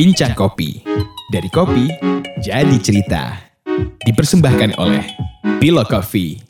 [0.00, 0.80] Bincang Kopi.
[1.28, 1.84] Dari kopi,
[2.40, 3.36] jadi cerita.
[4.00, 5.04] Dipersembahkan oleh
[5.60, 6.49] Bilo Coffee.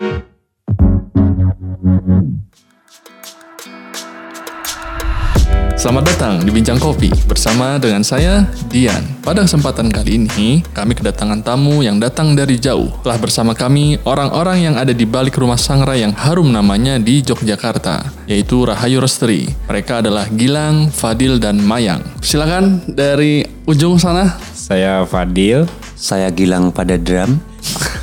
[5.80, 9.00] Selamat datang di Bincang Kopi bersama dengan saya, Dian.
[9.24, 12.92] Pada kesempatan kali ini, kami kedatangan tamu yang datang dari jauh.
[13.00, 18.12] Telah bersama kami orang-orang yang ada di balik rumah sangrai yang harum namanya di Yogyakarta,
[18.28, 19.48] yaitu Rahayu Roastery.
[19.72, 22.04] Mereka adalah Gilang, Fadil, dan Mayang.
[22.20, 24.36] Silakan dari ujung sana.
[24.52, 25.64] Saya Fadil.
[25.96, 27.40] Saya Gilang pada drum.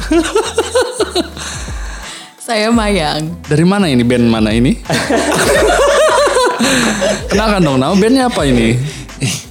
[2.42, 3.38] Saya Mayang.
[3.46, 4.82] Dari mana ini band mana ini?
[7.32, 8.78] Kenalkan dong, nama bandnya apa ini?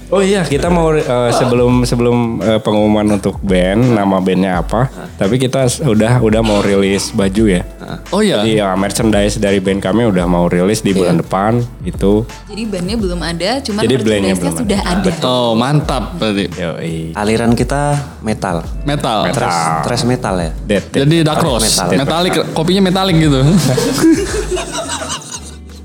[0.07, 1.03] Oh iya, kita mau eh,
[1.35, 4.87] sebelum sebelum eh, pengumuman untuk band, nama bandnya apa?
[5.19, 7.67] Tapi kita udah udah mau rilis baju ya.
[8.15, 12.23] Oh iya, Jadi ya, merchandise dari band kami udah mau rilis di bulan depan itu.
[12.47, 15.11] Jadi bandnya belum ada, cuman Jadi bandnya merchandise-nya belum sudah ada.
[15.27, 16.45] oh mantap berarti.
[16.55, 16.95] Yoi.
[17.11, 18.63] Aliran kita metal.
[18.87, 19.27] Metal.
[19.35, 20.51] Thrash, thrash metal ya.
[20.63, 21.03] Dead, dead.
[21.03, 21.87] Jadi Dark Rose, Metal.
[21.99, 23.43] metalik, kopinya metalik gitu.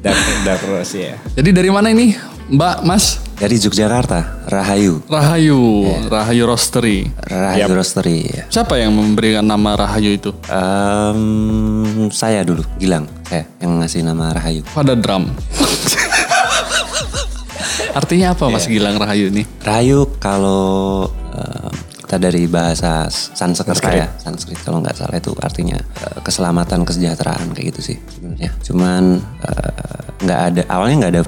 [0.02, 1.14] Dark, dark Rose ya.
[1.38, 2.10] Jadi dari mana ini,
[2.50, 3.22] Mbak, Mas?
[3.38, 4.98] Dari Yogyakarta, Rahayu.
[5.06, 5.58] Rahayu,
[6.10, 7.06] Rahayu Roastery.
[7.22, 8.42] Rahayu Roastery ya.
[8.50, 10.34] Siapa yang memberikan nama Rahayu itu?
[10.50, 13.06] Em, saya dulu, Gilang.
[13.30, 14.66] Saya yang ngasih nama Rahayu.
[14.74, 15.30] Pada drum.
[17.98, 19.46] Artinya apa Mas Gilang Rahayu ini?
[19.62, 21.70] Rahayu kalau em,
[22.12, 27.72] kita dari bahasa Sanskerta ya, Sanskrit kalau nggak salah itu artinya eh, keselamatan, kesejahteraan kayak
[27.72, 28.52] gitu sih sebenarnya.
[28.60, 31.22] Cuman eh, nggak ada awalnya nggak ada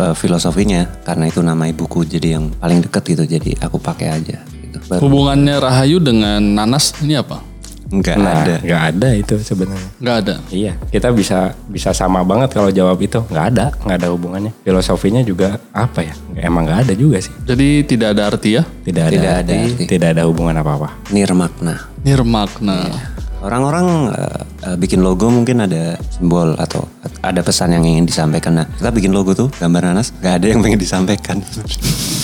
[0.00, 4.40] eh, filosofinya karena itu nama ibuku jadi yang paling deket gitu jadi aku pakai aja
[4.40, 4.80] gitu.
[4.88, 7.49] Baru Hubungannya Rahayu dengan Nanas ini apa?
[7.90, 8.54] Nggak Nah, ada.
[8.62, 9.90] nggak ada itu sebenarnya.
[9.98, 10.34] Nggak ada.
[10.48, 13.18] Iya, kita bisa bisa sama banget kalau jawab itu.
[13.26, 14.52] Nggak ada, nggak ada hubungannya.
[14.62, 16.14] Filosofinya juga apa ya?
[16.38, 17.34] Emang nggak ada juga sih.
[17.42, 18.62] Jadi tidak ada arti ya?
[18.62, 21.10] Tidak ada, Tidak ada arti, tidak ada hubungan apa-apa.
[21.10, 21.90] Nirmakna.
[22.06, 22.78] Nirmakna.
[23.40, 26.84] Orang-orang eh, eh, bikin logo mungkin ada simbol atau
[27.24, 28.52] ada pesan yang ingin disampaikan.
[28.52, 31.40] Nah, kita bikin logo tuh gambar nanas, nggak ada yang pengen disampaikan.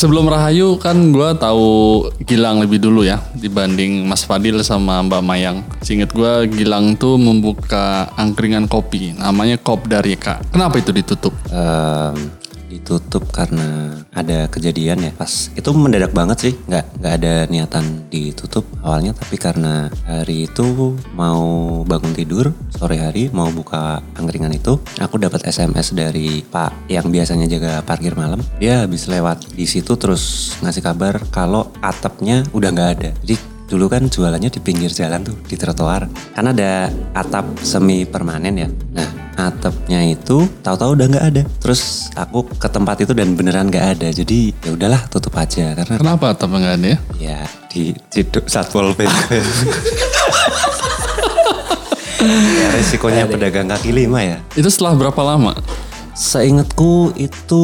[0.00, 5.60] Sebelum Rahayu kan gua tahu Gilang lebih dulu ya dibanding Mas Fadil sama Mbak Mayang.
[5.84, 10.56] Seinget gua Gilang tuh membuka angkringan kopi namanya Kop dari Kak.
[10.56, 11.36] Kenapa itu ditutup?
[11.52, 12.16] Em,
[12.70, 15.12] ditutup karena ada kejadian ya.
[15.18, 20.94] Pas itu mendadak banget sih nggak nggak ada niatan ditutup awalnya tapi karena hari itu
[21.18, 27.10] mau bangun tidur sore hari mau buka angkringan itu aku dapat SMS dari Pak yang
[27.10, 28.38] biasanya jaga parkir malam.
[28.62, 33.10] Dia habis lewat di situ terus ngasih kabar kalau atapnya udah nggak ada.
[33.26, 36.10] Jadi dulu kan jualannya di pinggir jalan tuh di trotoar.
[36.34, 38.68] Kan ada atap semi permanen ya.
[38.90, 39.06] Nah
[39.38, 41.42] atapnya itu tahu-tahu udah nggak ada.
[41.62, 44.08] Terus aku ke tempat itu dan beneran nggak ada.
[44.10, 45.78] Jadi ya udahlah tutup aja.
[45.78, 46.98] Karena Kenapa atap nggak ada ya?
[47.22, 47.38] ya
[47.70, 49.30] di ciduk satpol pp
[52.60, 54.42] ya resikonya pedagang kaki lima ya.
[54.58, 55.54] Itu setelah berapa lama?
[56.12, 57.62] Seingatku itu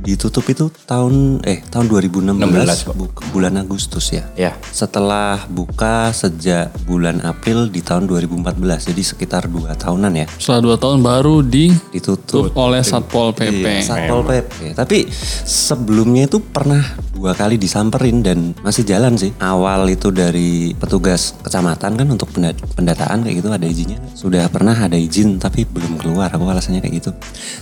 [0.00, 4.24] ditutup itu tahun eh tahun 2016 16, bu- bulan Agustus ya.
[4.34, 4.56] Ya.
[4.64, 8.56] Setelah buka sejak bulan April di tahun 2014
[8.86, 12.54] jadi sekitar dua tahunan ya Setelah dua tahun baru ditutup ditutup.
[12.54, 13.60] oleh Satpol PP.
[13.60, 14.54] Iya, Satpol PP.
[14.72, 14.98] Tapi
[15.42, 19.36] sebelumnya itu pernah dua kali disamperin dan masih jalan sih.
[19.36, 24.00] Awal itu dari petugas kecamatan kan untuk penda- pendataan kayak gitu ada izinnya.
[24.12, 26.30] Sudah pernah ada izin tapi belum keluar.
[26.30, 27.10] Aku alasannya kayak gitu.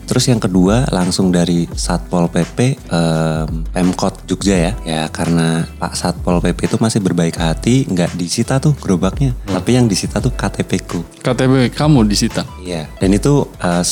[0.05, 4.73] Terus yang kedua langsung dari Satpol PP em, Pemkot Jogja ya.
[4.87, 9.35] Ya karena Pak Satpol PP itu masih berbaik hati, nggak disita tuh gerobaknya.
[9.45, 11.01] Tapi yang disita tuh KTP ku.
[11.21, 12.47] KTP kamu disita.
[12.63, 12.87] Iya.
[13.03, 13.85] Dan itu eh,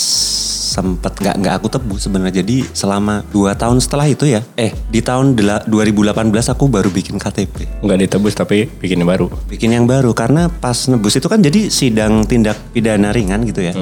[0.72, 2.40] sempet nggak nggak aku tebus sebenarnya.
[2.40, 7.20] Jadi selama dua tahun setelah itu ya, eh di tahun dela- 2018 aku baru bikin
[7.20, 7.84] KTP.
[7.84, 9.26] Nggak ditebus tapi bikin yang baru.
[9.50, 13.76] Bikin yang baru karena pas nebus itu kan jadi sidang tindak pidana ringan gitu ya.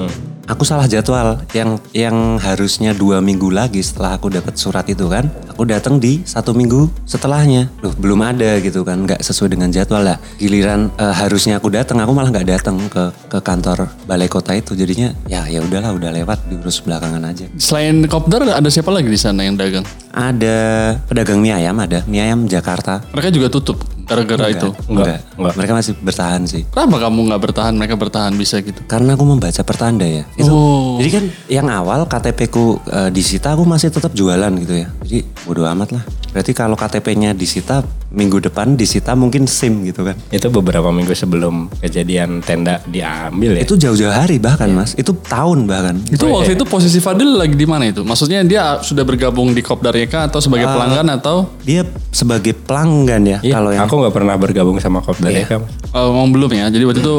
[0.50, 5.30] Aku salah jadwal yang yang harusnya dua minggu lagi setelah aku dapat surat itu kan,
[5.46, 7.70] aku datang di satu minggu setelahnya.
[7.86, 10.18] Loh belum ada gitu kan, nggak sesuai dengan jadwal lah.
[10.42, 14.74] Giliran eh, harusnya aku datang, aku malah nggak datang ke ke kantor balai kota itu.
[14.74, 17.46] Jadinya ya ya udahlah udah lewat diurus belakangan aja.
[17.54, 19.86] Selain Kopdar ada siapa lagi di sana yang dagang?
[20.10, 20.58] Ada
[21.06, 23.06] pedagang mie ayam ada, mie ayam Jakarta.
[23.14, 23.78] Mereka juga tutup
[24.10, 24.68] gara-gara itu.
[24.90, 25.54] Enggak, enggak.
[25.54, 26.62] Mereka masih bertahan sih.
[26.66, 27.72] Kenapa kamu nggak bertahan?
[27.78, 28.82] Mereka bertahan bisa gitu.
[28.90, 30.26] Karena aku membaca pertanda ya.
[30.34, 30.50] Itu.
[30.50, 30.98] Oh.
[30.98, 34.88] Jadi kan yang awal KTP ku eh, disita aku masih tetap jualan gitu ya.
[35.06, 36.02] Jadi bodo amat lah.
[36.30, 40.14] Berarti kalau KTP-nya disita minggu depan disita mungkin SIM gitu kan.
[40.30, 43.62] Itu beberapa minggu sebelum kejadian tenda diambil ya.
[43.62, 45.98] Itu jauh-jauh hari bahkan mas, itu tahun bahkan.
[46.10, 48.02] Itu waktu itu posisi Fadil lagi di mana itu?
[48.02, 53.38] Maksudnya dia sudah bergabung di Kopdar YK atau sebagai pelanggan atau Dia sebagai pelanggan ya,
[53.42, 55.46] Iya, kalau yang aku nggak pernah bergabung sama Kopdar Iya.
[55.46, 55.72] ya Mas.
[55.90, 56.66] Oh, emang belum ya.
[56.70, 57.14] Jadi waktu itu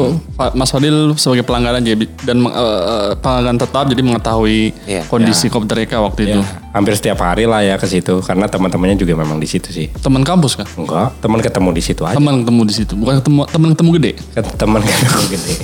[0.56, 1.92] Mas Fadil sebagai pelanggan aja
[2.24, 5.02] dan eh, eh, pelanggan tetap jadi mengetahui Iya.
[5.08, 6.40] kondisi Kopdar YK waktu itu.
[6.40, 9.90] Ya, hampir setiap hari lah ya ke situ karena teman-temannya juga memang di situ sih.
[9.98, 10.66] Teman kampus kan?
[10.78, 12.16] Enggak, teman ketemu di situ aja.
[12.16, 14.12] Teman ketemu di situ, bukan ketemu teman ketemu gede.
[14.56, 15.54] Teman ketemu gede.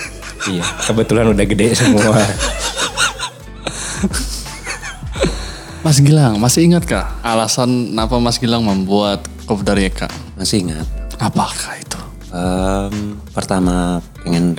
[0.54, 2.22] iya, kebetulan udah gede semua.
[5.84, 10.08] Mas Gilang, masih ingatkah alasan kenapa Mas Gilang membuat Kopdar YK?
[10.40, 10.88] masih ingat.
[11.20, 12.00] Apakah itu?
[12.32, 14.56] Em, pertama pengen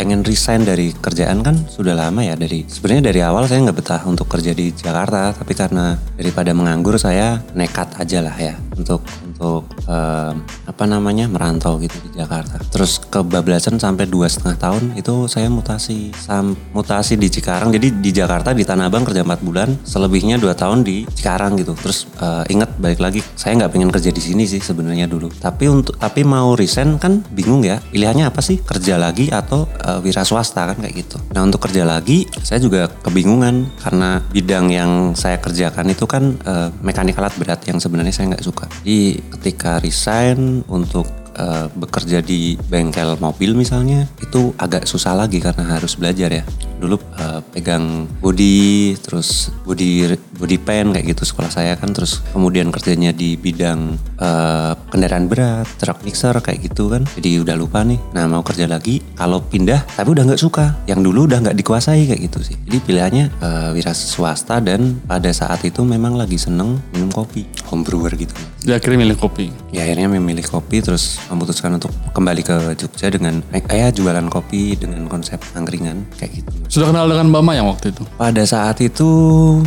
[0.00, 2.32] pengen resign dari kerjaan kan sudah lama ya.
[2.32, 6.96] Dari sebenarnya dari awal saya nggak betah untuk kerja di Jakarta tapi karena daripada menganggur
[6.96, 9.04] saya nekat aja lah ya untuk
[9.40, 12.60] untuk em, apa namanya merantau gitu di Jakarta.
[12.72, 16.12] Terus kebablasan sampai dua setengah tahun itu saya mutasi.
[16.16, 17.68] Sam, mutasi di Cikarang.
[17.72, 19.68] Jadi di Jakarta di Tanah Abang kerja 4 bulan.
[19.84, 21.76] Selebihnya dua tahun di Cikarang gitu.
[21.76, 25.28] Terus eh, ingat balik lagi saya nggak pengen kerja di sini sih sebenarnya dulu.
[25.28, 27.80] Tapi untuk tapi mau resign kan bingung ya.
[27.92, 28.60] Pilihannya apa sih?
[28.60, 31.16] Kerja lagi atau eh, wira swasta kan kayak gitu.
[31.36, 33.68] Nah untuk kerja lagi saya juga kebingungan.
[33.80, 38.44] Karena bidang yang saya kerjakan itu kan eh, mekanik alat berat yang sebenarnya saya nggak
[38.44, 45.38] suka jadi ketika resign untuk eh, bekerja di bengkel mobil misalnya itu agak susah lagi
[45.38, 46.44] karena harus belajar ya.
[46.80, 52.72] Dulu eh, pegang body terus body body pen kayak gitu sekolah saya kan terus kemudian
[52.72, 57.04] kerjanya di bidang eh, kendaraan berat truk mixer kayak gitu kan.
[57.18, 60.80] Jadi udah lupa nih nah mau kerja lagi kalau pindah tapi udah nggak suka.
[60.88, 62.56] Yang dulu udah nggak dikuasai kayak gitu sih.
[62.64, 67.44] Jadi pilihannya eh, wira swasta dan pada saat itu memang lagi seneng minum kopi.
[67.68, 68.32] Home brewer gitu.
[68.64, 69.52] Dia akhirnya milih kopi.
[69.70, 74.74] ya akhirnya memilih kopi terus memutuskan untuk kembali ke Jogja dengan eh, ya jualan kopi
[74.74, 78.02] dengan konsep angkringan kayak gitu Sudah kenal dengan Mbak Mayang waktu itu?
[78.14, 79.08] pada saat itu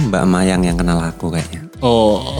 [0.09, 2.39] Mbak Mayang yang kenal aku kayaknya Oh,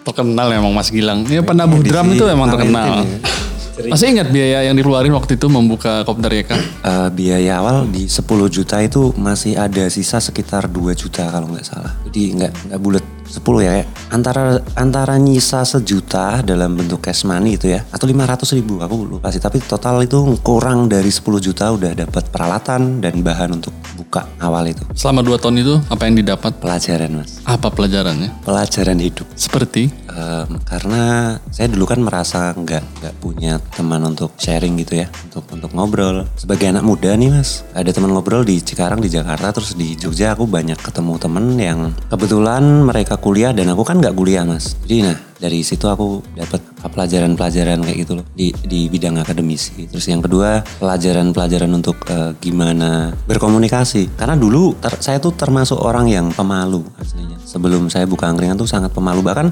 [0.00, 1.20] terkenal emang Mas Gilang.
[1.22, 3.04] Ini penabuh Edisi drum itu emang terkenal.
[3.04, 3.20] ya.
[3.92, 6.50] Masih ingat biaya yang dikeluarin waktu itu membuka Kopdar YK?
[6.50, 11.62] Eh, biaya awal di 10 juta itu masih ada sisa sekitar 2 juta kalau nggak
[11.62, 17.28] salah jadi nggak nggak bulat 10 ya kayak antara antara nyisa sejuta dalam bentuk cash
[17.28, 19.40] money itu ya atau 500 ribu aku lupa sih.
[19.40, 24.64] Tapi total itu kurang dari 10 juta udah dapat peralatan dan bahan untuk buka awal
[24.66, 24.82] itu.
[24.96, 26.50] Selama 2 tahun itu apa yang didapat?
[26.58, 27.38] pelajaran mas.
[27.44, 28.32] Apa pelajarannya?
[28.42, 29.28] pelajaran hidup.
[29.36, 35.06] Seperti Em, karena saya dulu kan merasa nggak nggak punya teman untuk sharing gitu ya
[35.28, 36.24] untuk untuk ngobrol.
[36.40, 40.32] Sebagai anak muda nih mas ada teman ngobrol di Cikarang di Jakarta terus di Jogja
[40.32, 44.80] aku banyak ketemu temen yang kebetulan mereka kuliah dan aku kan nggak kuliah mas.
[44.88, 50.10] Jadi nah dari situ aku dapat pelajaran-pelajaran kayak gitu loh di di bidang akademisi terus
[50.10, 54.18] yang kedua pelajaran-pelajaran untuk eh, gimana berkomunikasi.
[54.18, 58.68] Karena dulu ter- saya tuh termasuk orang yang pemalu aslinya sebelum saya buka angkringan tuh
[58.68, 59.48] sangat pemalu bahkan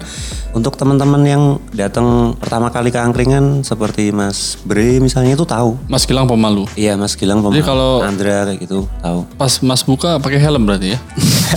[0.52, 6.04] untuk teman-teman yang datang pertama kali ke angkringan seperti Mas Bre misalnya itu tahu Mas
[6.04, 6.68] Gilang pemalu.
[6.76, 10.68] iya Mas Gilang pemalu Jadi kalau- Andra kayak gitu tahu Pas Mas buka pakai helm
[10.68, 10.98] berarti ya?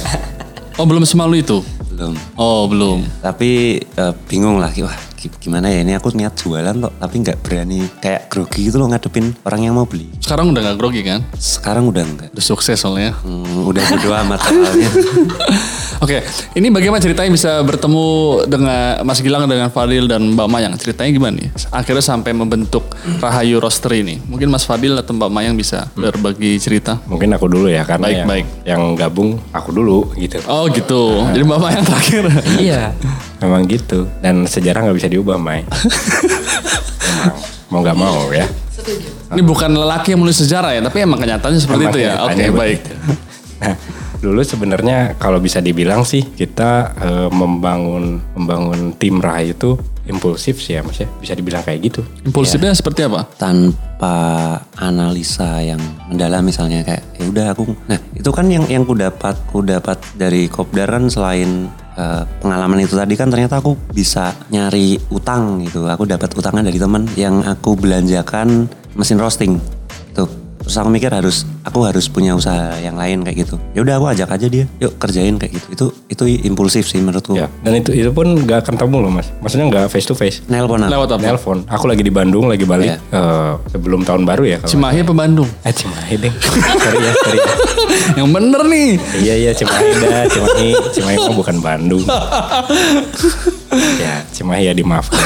[0.80, 1.60] oh belum semalu itu?
[1.92, 3.04] belum Oh belum.
[3.20, 4.96] tapi eh, bingung lah wah
[5.36, 9.36] gimana ya ini aku niat jualan kok tapi nggak berani kayak grogi gitu loh ngadepin
[9.44, 11.20] orang yang mau beli Sekarang udah gak grogi kan?
[11.36, 13.12] sekarang udah enggak Udah sukses soalnya.
[13.20, 14.90] Hmm, udah bodo amat soalnya.
[16.00, 16.24] Oke,
[16.54, 18.06] ini bagaimana ceritanya bisa bertemu
[18.48, 20.74] dengan Mas Gilang dengan Fadil dan Mbak Mayang?
[20.78, 21.52] Ceritanya gimana nih?
[21.70, 22.88] Akhirnya sampai membentuk
[23.20, 24.16] Rahayu Roaster ini.
[24.24, 27.04] Mungkin Mas Fadil atau Mbak Mayang bisa berbagi cerita.
[27.04, 28.46] Mungkin aku dulu ya karena Baik, yang, baik.
[28.64, 30.40] yang gabung aku dulu gitu.
[30.48, 31.28] Oh gitu.
[31.36, 32.24] Jadi Mbak Mayang terakhir.
[32.56, 32.82] Iya,
[33.40, 34.08] memang gitu.
[34.20, 35.64] Dan sejarah nggak bisa diubah, Mai.
[37.20, 37.36] Memang
[37.70, 38.48] mau nggak mau ya.
[39.30, 42.14] Ini bukan lelaki yang menulis sejarah ya, tapi emang kenyataannya seperti Emang itu ya.
[42.26, 42.82] Oke, kenyataannya baik.
[43.60, 43.76] Nah,
[44.20, 49.72] dulu sebenarnya kalau bisa dibilang sih kita eh, membangun membangun tim Rahayu itu
[50.10, 51.08] impulsif sih ya, Mas ya.
[51.22, 52.02] Bisa dibilang kayak gitu.
[52.26, 53.30] Impulsifnya seperti apa?
[53.38, 58.96] tanpa analisa yang mendalam misalnya kayak ya udah aku nah itu kan yang yang ku
[58.96, 61.68] dapat ku dapat dari kopdar kan selain
[62.00, 66.80] eh, pengalaman itu tadi kan ternyata aku bisa nyari utang gitu aku dapat utangan dari
[66.80, 69.60] teman yang aku belanjakan mesin roasting
[70.16, 70.32] tuh
[70.70, 74.06] terus aku mikir harus aku harus punya usaha yang lain kayak gitu ya udah aku
[74.14, 77.90] ajak aja dia yuk kerjain kayak gitu itu itu impulsif sih menurutku Ya, dan itu
[77.90, 79.32] itu pun nggak ketemu loh, Mas.
[79.40, 80.44] Maksudnya nggak face to face.
[80.46, 80.92] nelpon aku.
[80.92, 81.24] Lewat apa?
[81.24, 81.58] Nelpon.
[81.72, 82.98] Aku lagi di Bandung, lagi balik Iya.
[83.00, 84.58] eh, sebelum tahun baru ya.
[84.60, 85.48] Kalau Cimahi apa Bandung?
[85.64, 86.34] Eh Cimahi deh.
[86.84, 87.54] sorry ya, sorry ya.
[88.20, 88.90] yang bener nih.
[89.16, 92.04] Iya iya Cimahi dah, Cimahi, Cimahi mah bukan Bandung.
[94.04, 95.18] ya Cimahi ya dimaafkan.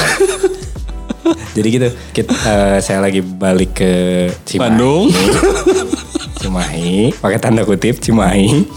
[1.56, 3.92] Jadi gitu, kita, eh, saya lagi balik ke
[4.44, 4.62] Cimahi.
[4.62, 5.04] Bandung.
[6.44, 8.68] Cimahi, pakai tanda kutip Cimahi.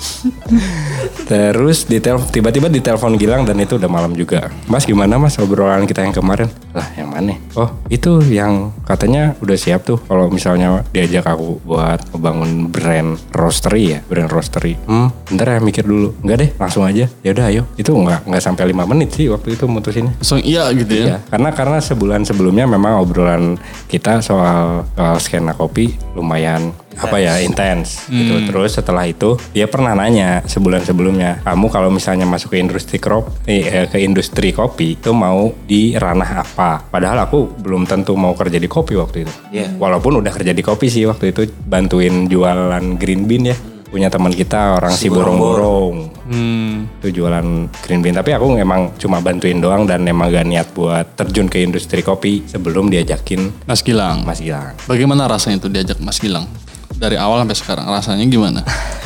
[1.26, 4.54] Terus di tel- tiba-tiba di telepon Gilang dan itu udah malam juga.
[4.70, 6.46] Mas gimana mas obrolan kita yang kemarin?
[6.76, 7.32] Lah yang mana?
[7.56, 13.96] Oh itu yang katanya udah siap tuh kalau misalnya diajak aku buat membangun brand roastery
[13.96, 14.76] ya, brand roastery.
[14.84, 16.12] Hmm, bentar ya mikir dulu.
[16.20, 17.08] Enggak deh, langsung aja.
[17.24, 17.64] Ya udah ayo.
[17.80, 20.12] Itu nggak nggak sampai lima menit sih waktu itu mutusinnya.
[20.20, 21.04] Langsung iya gitu ya.
[21.06, 23.56] Iya, karena karena sebulan sebelumnya memang obrolan
[23.88, 28.48] kita soal, soal skena kopi lumayan apa ya intens gitu.
[28.48, 33.28] Terus setelah itu dia pernah nanya sebulan sebelumnya, kamu kalau misalnya masuk ke industri krop
[33.44, 36.65] eh, ke industri kopi itu mau di ranah apa?
[36.86, 39.32] Padahal aku belum tentu mau kerja di kopi waktu itu.
[39.50, 39.74] Iya.
[39.74, 43.56] Walaupun udah kerja di kopi sih waktu itu bantuin jualan green bean ya.
[43.86, 46.90] Punya teman kita orang si borong-borong Hmm.
[46.98, 47.46] itu jualan
[47.80, 51.62] green bean tapi aku emang cuma bantuin doang dan emang gak niat buat terjun ke
[51.62, 54.26] industri kopi sebelum diajakin Mas Gilang.
[54.26, 56.50] Mas Gilang Bagaimana rasanya itu diajak Mas Gilang?
[56.90, 58.60] Dari awal sampai sekarang rasanya gimana?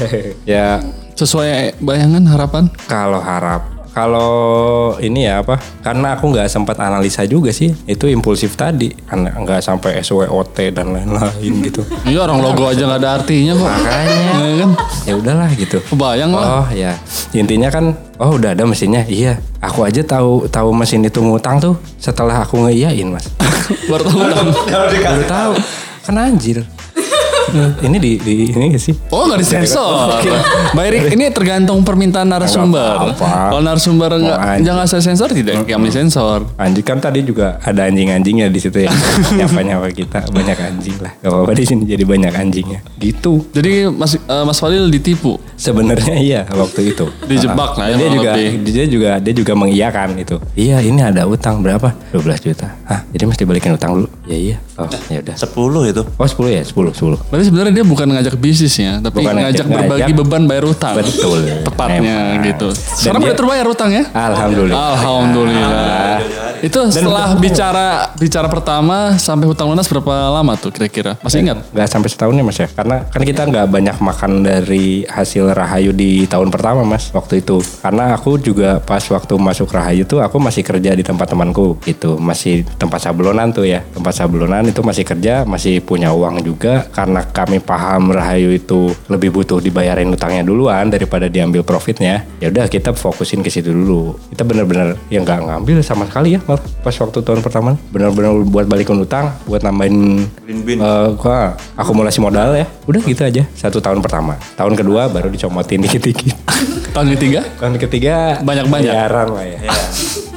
[0.49, 0.81] ya
[1.13, 2.65] Sesuai bayangan harapan?
[2.89, 8.55] kalau harap kalau ini ya apa karena aku nggak sempat analisa juga sih itu impulsif
[8.55, 13.67] tadi nggak sampai SWOT dan lain-lain gitu Iya orang logo aja nggak ada artinya kok.
[13.67, 14.71] makanya Ya kan?
[15.07, 16.65] ya udahlah gitu Kebayang lah.
[16.65, 16.97] Oh ya,
[17.35, 19.03] intinya kan, oh udah ada mesinnya.
[19.07, 23.27] Iya, aku aja tahu tahu mesin itu ngutang tuh setelah aku ngeiyain mas.
[23.91, 24.19] Baru tahu?
[24.71, 25.53] Baru tahu,
[26.07, 26.63] kan anjir.
[27.87, 28.95] ini di, di ini gak sih?
[29.11, 30.21] Oh nggak disensor.
[30.75, 33.15] Mbak Erik ini tergantung permintaan narasumber.
[33.17, 36.47] Kalau narasumber nggak jangan saya sensor tidak kami sensor.
[36.57, 38.91] Anjing kan tadi juga ada anjing-anjingnya di situ ya.
[39.39, 41.13] Nyapa-nyapa kita banyak anjing lah.
[41.21, 42.81] Gak apa-apa di sini jadi banyak anjingnya.
[42.99, 43.47] Gitu.
[43.53, 45.39] Jadi Mas eh, Mas Fadil ditipu.
[45.57, 47.07] Sebenarnya iya waktu itu.
[47.27, 48.51] Dijebak lah ya, Dia juga lebih.
[48.65, 50.37] dia juga dia juga mengiyakan itu.
[50.57, 51.93] Iya, ini ada utang berapa?
[52.13, 52.69] 12 juta.
[52.89, 54.09] Hah, jadi mesti balikin utang dulu.
[54.27, 54.57] Ya iya.
[54.81, 55.37] Oh, ya udah.
[55.37, 56.03] 10 itu.
[56.17, 57.21] Oh 10 ya, 10, 10.
[57.41, 60.21] Berarti sebenarnya dia bukan ngajak bisnis ya, tapi Bukan ngajak ngajak- berbagi ngajak.
[60.21, 60.93] beban bayar utang.
[60.93, 61.41] Betul.
[61.65, 62.45] Tepatnya Memang.
[62.45, 62.69] gitu.
[62.77, 64.05] Sekarang udah terbayar utang ya?
[64.13, 64.77] Alhamdulillah.
[64.77, 66.21] Alhamdulillah.
[66.61, 71.17] Itu setelah bicara bicara pertama sampai hutang lunas berapa lama tuh kira-kira?
[71.25, 71.65] Masih ingat?
[71.73, 72.69] Gak sampai setahun ya mas ya?
[72.69, 77.65] Karena kan kita nggak banyak makan dari hasil Rahayu di tahun pertama mas Waktu itu.
[77.81, 82.21] Karena aku juga pas waktu masuk Rahayu tuh Aku masih kerja di tempat temanku gitu.
[82.21, 83.81] Masih tempat sablonan tuh ya.
[83.97, 86.85] Tempat sablonan itu masih kerja Masih punya uang juga.
[86.93, 92.67] Karena kami paham Rahayu itu Lebih butuh dibayarin utangnya duluan Daripada diambil profitnya ya udah
[92.67, 94.17] kita fokusin ke situ dulu.
[94.33, 98.67] Kita bener-bener ya nggak ngambil sama sekali ya malah Pas waktu tahun pertama Bener-bener buat
[98.67, 102.67] balikin utang Buat nambahin Eh, gua akumulasi modal ya.
[102.85, 103.43] Udah gitu aja.
[103.55, 104.35] Satu tahun pertama.
[104.55, 106.35] Tahun kedua baru dicomotin dikit-dikit.
[106.95, 107.47] Tahun ketiga?
[107.57, 108.91] tahun ketiga Banyak-banyak.
[108.91, 109.59] bayaran lah ya.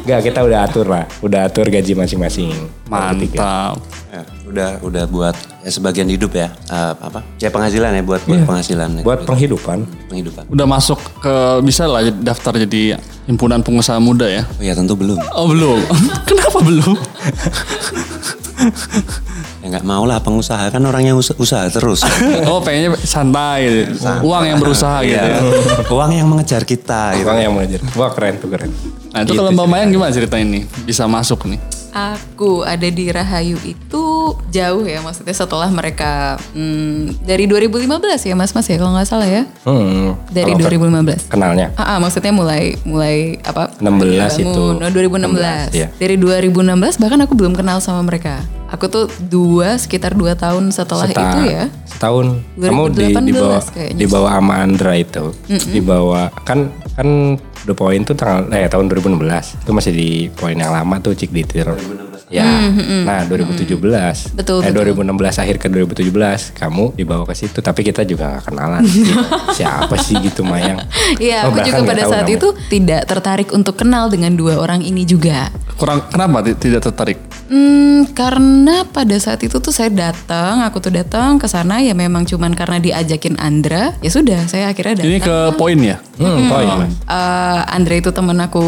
[0.03, 1.03] Enggak, kita udah atur lah.
[1.19, 2.53] Udah atur gaji masing-masing.
[2.85, 3.81] Mantap.
[4.53, 6.53] Ya, udah udah buat ya, sebagian hidup ya.
[6.69, 7.25] Eh, apa?
[7.41, 9.01] Ya penghasilan ya buat buat penghasilan.
[9.01, 9.81] Buat penghidupan.
[10.13, 10.45] penghidupan.
[10.53, 11.33] Udah masuk ke
[11.65, 14.45] bisa lah daftar jadi himpunan pengusaha muda ya?
[14.45, 15.17] Oh ya tentu belum.
[15.33, 15.81] Oh belum.
[16.29, 16.93] Kenapa belum?
[19.65, 22.05] Ya nggak mau lah pengusaha kan orang yang usaha, usaha terus.
[22.45, 23.89] Oh pengennya santai,
[24.21, 25.41] uang yang berusaha gitu ya.
[25.89, 27.25] Uang yang mengejar kita gitu.
[27.25, 27.81] Orang yang mengajar.
[27.97, 28.69] Wah keren tuh keren.
[29.09, 30.69] Nah itu kalau Mbak Mayang gimana cerita ini?
[30.85, 31.57] Bisa masuk nih?
[31.93, 34.03] Aku ada di Rahayu itu
[34.49, 37.85] jauh ya maksudnya setelah mereka hmm, dari 2015
[38.25, 39.45] ya Mas Mas ya kalau nggak salah ya.
[39.61, 40.17] Hmm.
[40.33, 41.29] Dari Kalau 2015.
[41.29, 41.69] Kenalnya.
[41.77, 43.69] Ah, ah, maksudnya mulai mulai apa?
[43.77, 44.63] 16 itu.
[44.73, 45.69] Oh, 2016.
[45.69, 45.87] 16, iya.
[45.93, 48.41] Dari 2016 bahkan aku belum kenal sama mereka.
[48.73, 51.63] Aku tuh dua sekitar dua tahun setelah Seta- itu ya.
[51.85, 52.41] Setahun.
[52.57, 55.23] Kamu di, 2018 dibawa kayaknya dibawa sama Andra itu.
[55.69, 59.61] Dibawa kan kan The Point tuh tanggal eh tahun 2016.
[59.61, 61.69] Itu masih di poin yang lama tuh Cik Ditir.
[62.27, 62.65] Ya.
[63.03, 64.33] Nah, 2017.
[64.33, 64.95] Betul, eh, betul.
[64.95, 66.09] 2016 akhir ke 2017
[66.51, 68.81] kamu dibawa ke situ tapi kita juga gak kenalan.
[69.57, 70.81] Siapa sih gitu Mayang?
[71.17, 72.35] Iya, Oh, aku juga pada saat namanya.
[72.35, 75.53] itu tidak tertarik untuk kenal dengan dua orang ini juga.
[75.75, 77.19] Kurang kenapa ti- tidak tertarik?
[77.47, 82.23] Hmm, karena pada saat itu tuh saya datang, aku tuh datang ke sana ya memang
[82.23, 85.11] cuman karena diajakin Andra, ya sudah saya akhirnya datang.
[85.11, 85.97] Ini ke poin ya?
[86.17, 86.67] Hmm, poin.
[86.67, 86.93] Mas.
[86.93, 88.65] Eh, Andra itu temen aku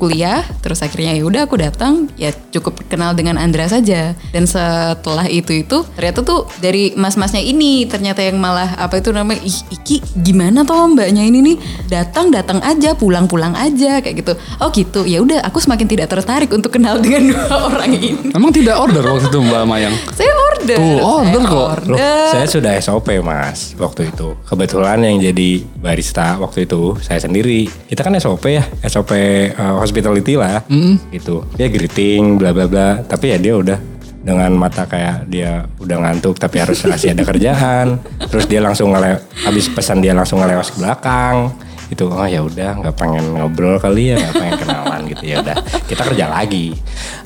[0.00, 4.16] kuliah, terus akhirnya ya udah aku datang, ya cukup kenal dengan Andra saja.
[4.32, 9.44] Dan setelah itu itu ternyata tuh dari mas-masnya ini ternyata yang malah apa itu namanya
[9.44, 11.56] ih iki gimana toh mbaknya ini nih
[11.88, 14.32] datang datang aja pulang pulang aja kayak gitu.
[14.58, 18.15] Oh gitu ya udah aku semakin tidak tertarik untuk kenal dengan dua orang ini.
[18.32, 19.94] Emang tidak order waktu itu Mbak Mayang?
[20.12, 20.76] Saya order.
[20.76, 21.54] Tuh, order Saya kok.
[21.56, 22.26] Loh, Order.
[22.32, 24.34] saya sudah SOP mas waktu itu.
[24.42, 27.68] Kebetulan yang jadi barista waktu itu saya sendiri.
[27.86, 29.12] Kita kan SOP ya, SOP
[29.52, 30.64] uh, hospitality lah,
[31.08, 31.46] gitu.
[31.54, 32.88] Dia greeting, bla bla bla.
[33.00, 33.78] Tapi ya dia udah
[34.26, 38.02] dengan mata kayak dia udah ngantuk tapi harus masih ada kerjaan.
[38.26, 41.54] Terus dia langsung ngele, habis pesan dia langsung ngelewas ke belakang.
[41.92, 45.56] Itu oh ya udah nggak pengen ngobrol kali ya, nggak pengen kenalan gitu ya udah
[45.86, 46.74] kita kerja lagi.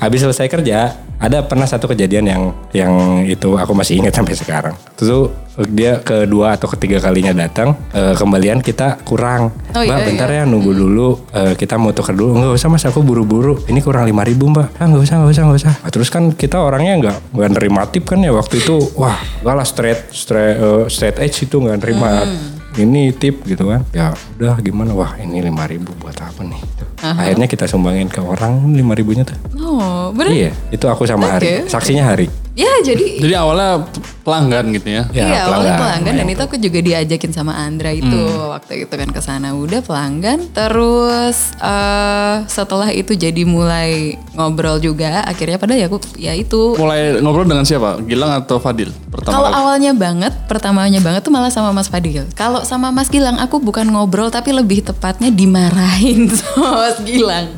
[0.00, 2.92] Habis selesai kerja ada pernah satu kejadian yang yang
[3.28, 4.74] itu aku masih ingat sampai sekarang.
[4.96, 5.28] Tuh
[5.68, 9.52] dia kedua atau ketiga kalinya datang eh, kembalian kita kurang.
[9.76, 10.42] Oh, mbak iya, bentar iya.
[10.42, 12.40] ya nunggu dulu eh, kita mau tuker dulu.
[12.40, 13.60] Nggak usah mas aku buru-buru.
[13.68, 14.80] Ini kurang lima ribu mbak.
[14.80, 15.74] Ah nggak usah nggak usah nggak usah.
[15.84, 18.80] Nah, terus kan kita orangnya nggak nggak nerima tip kan ya waktu itu.
[18.96, 22.24] Wah nggak lah straight straight eh, straight edge itu nggak nerima.
[22.70, 26.60] Ini tip gitu kan ya udah gimana wah ini lima ribu buat apa nih
[27.02, 30.30] akhirnya kita sumbangin ke orang lima ribunya tuh Oh, bener?
[30.30, 31.66] Iya, itu aku sama Hari.
[31.66, 31.70] Oke.
[31.70, 32.26] Saksinya Hari.
[32.60, 33.88] Ya jadi Jadi awalnya
[34.20, 35.02] pelanggan gitu ya?
[35.16, 36.12] Ya, iya awalnya pelanggan.
[36.12, 38.20] dan lumayan itu aku juga diajakin sama Andra itu
[38.52, 39.56] waktu itu kan ke sana.
[39.56, 40.44] Udah pelanggan.
[40.52, 45.24] Terus eh setelah itu jadi mulai ngobrol juga.
[45.24, 46.76] Akhirnya padahal ya aku ya itu.
[46.76, 47.96] Mulai ngobrol dengan siapa?
[48.04, 48.92] Gilang atau Fadil?
[49.08, 49.58] Pertama kalau kali.
[49.64, 52.28] awalnya banget pertamanya banget tuh malah sama Mas Fadil.
[52.36, 57.48] Kalau sama Mas Gilang aku bukan ngobrol tapi lebih tepatnya dimarahin sama Mas Gilang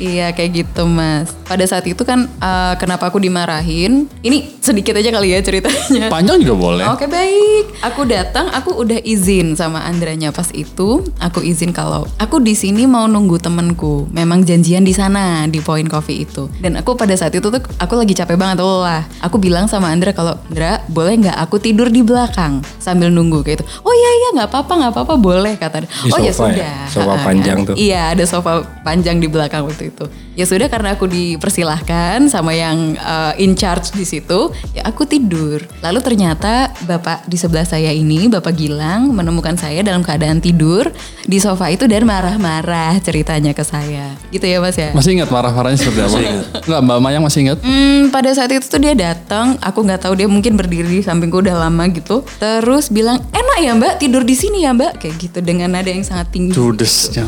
[0.00, 1.32] Iya kayak gitu mas.
[1.44, 4.08] Pada saat itu kan eh, kenapa aku dimarahin?
[4.24, 6.08] Ini sedikit aja kali ya ceritanya.
[6.08, 6.84] Panjang juga boleh.
[6.88, 7.84] Oke baik.
[7.84, 11.04] Aku datang, aku udah izin sama Andranya pas itu.
[11.20, 14.08] Aku izin kalau aku di sini mau nunggu temenku.
[14.10, 16.48] Memang janjian di sana di Point Coffee itu.
[16.62, 19.04] Dan aku pada saat itu tuh aku lagi capek banget lah.
[19.20, 23.60] Aku bilang sama Andra kalau Andra boleh nggak aku tidur di belakang sambil nunggu kayak
[23.60, 23.64] itu.
[23.84, 25.84] Oh iya iya nggak apa-apa nggak apa-apa boleh kata.
[25.84, 26.56] Di Oh ya sofa ya?
[26.56, 26.76] sudah.
[26.88, 27.74] Sofa panjang tuh.
[27.76, 30.04] Iya ada sofa panjang di belakang waktu itu.
[30.38, 35.60] Ya sudah karena aku dipersilahkan sama yang uh, in charge di situ, ya aku tidur.
[35.82, 40.88] Lalu ternyata bapak di sebelah saya ini, bapak Gilang menemukan saya dalam keadaan tidur
[41.26, 44.14] di sofa itu dan marah-marah ceritanya ke saya.
[44.30, 44.94] Gitu ya mas ya?
[44.94, 46.18] Masih ingat marah-marahnya seperti apa?
[46.62, 47.58] Enggak, Mbak Mayang masih ingat?
[47.60, 51.42] Hmm, pada saat itu tuh dia datang, aku nggak tahu dia mungkin berdiri di sampingku
[51.42, 52.22] udah lama gitu.
[52.38, 56.04] Terus bilang, enak ya mbak tidur di sini ya mbak, kayak gitu dengan nada yang
[56.06, 56.52] sangat tinggi.
[56.54, 57.26] Judesnya.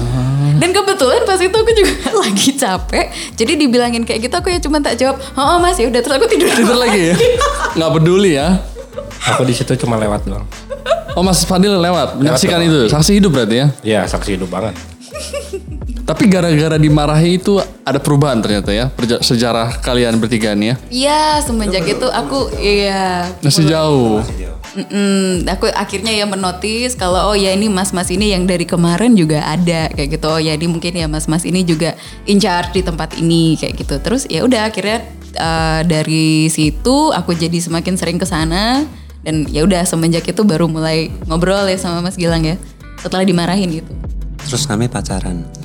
[0.54, 4.78] Dan kebetulan pas itu aku juga lagi capek, jadi dibilangin kayak gitu aku ya cuma
[4.78, 7.16] tak jawab, oh, mas ya udah terus aku tidur Tidur lagi ya?
[7.76, 8.62] Nggak peduli ya?
[9.34, 10.44] Aku di situ cuma lewat doang.
[11.14, 12.68] Oh Mas Fadil lewat, menyaksikan doang.
[12.68, 12.80] itu.
[12.90, 13.66] Saksi hidup berarti ya?
[13.86, 14.74] Ya saksi hidup banget.
[16.04, 20.76] Tapi gara-gara dimarahi itu ada perubahan ternyata ya perja- sejarah kalian bertiga nih ya.
[20.92, 23.32] Iya semenjak itu aku iya.
[23.40, 24.20] Masih jauh.
[24.74, 29.40] Mm-mm, aku akhirnya ya menotis kalau oh ya ini mas-mas ini yang dari kemarin juga
[29.48, 30.26] ada kayak gitu.
[30.28, 31.96] Oh ya ini mungkin ya mas-mas ini juga
[32.28, 33.96] in charge di tempat ini kayak gitu.
[34.02, 35.08] Terus ya udah akhirnya
[35.40, 38.84] eh, dari situ aku jadi semakin sering ke sana.
[39.24, 42.60] Dan ya udah semenjak itu baru mulai ngobrol ya sama Mas Gilang ya
[43.00, 43.88] setelah dimarahin gitu.
[44.44, 45.63] Terus kami pacaran.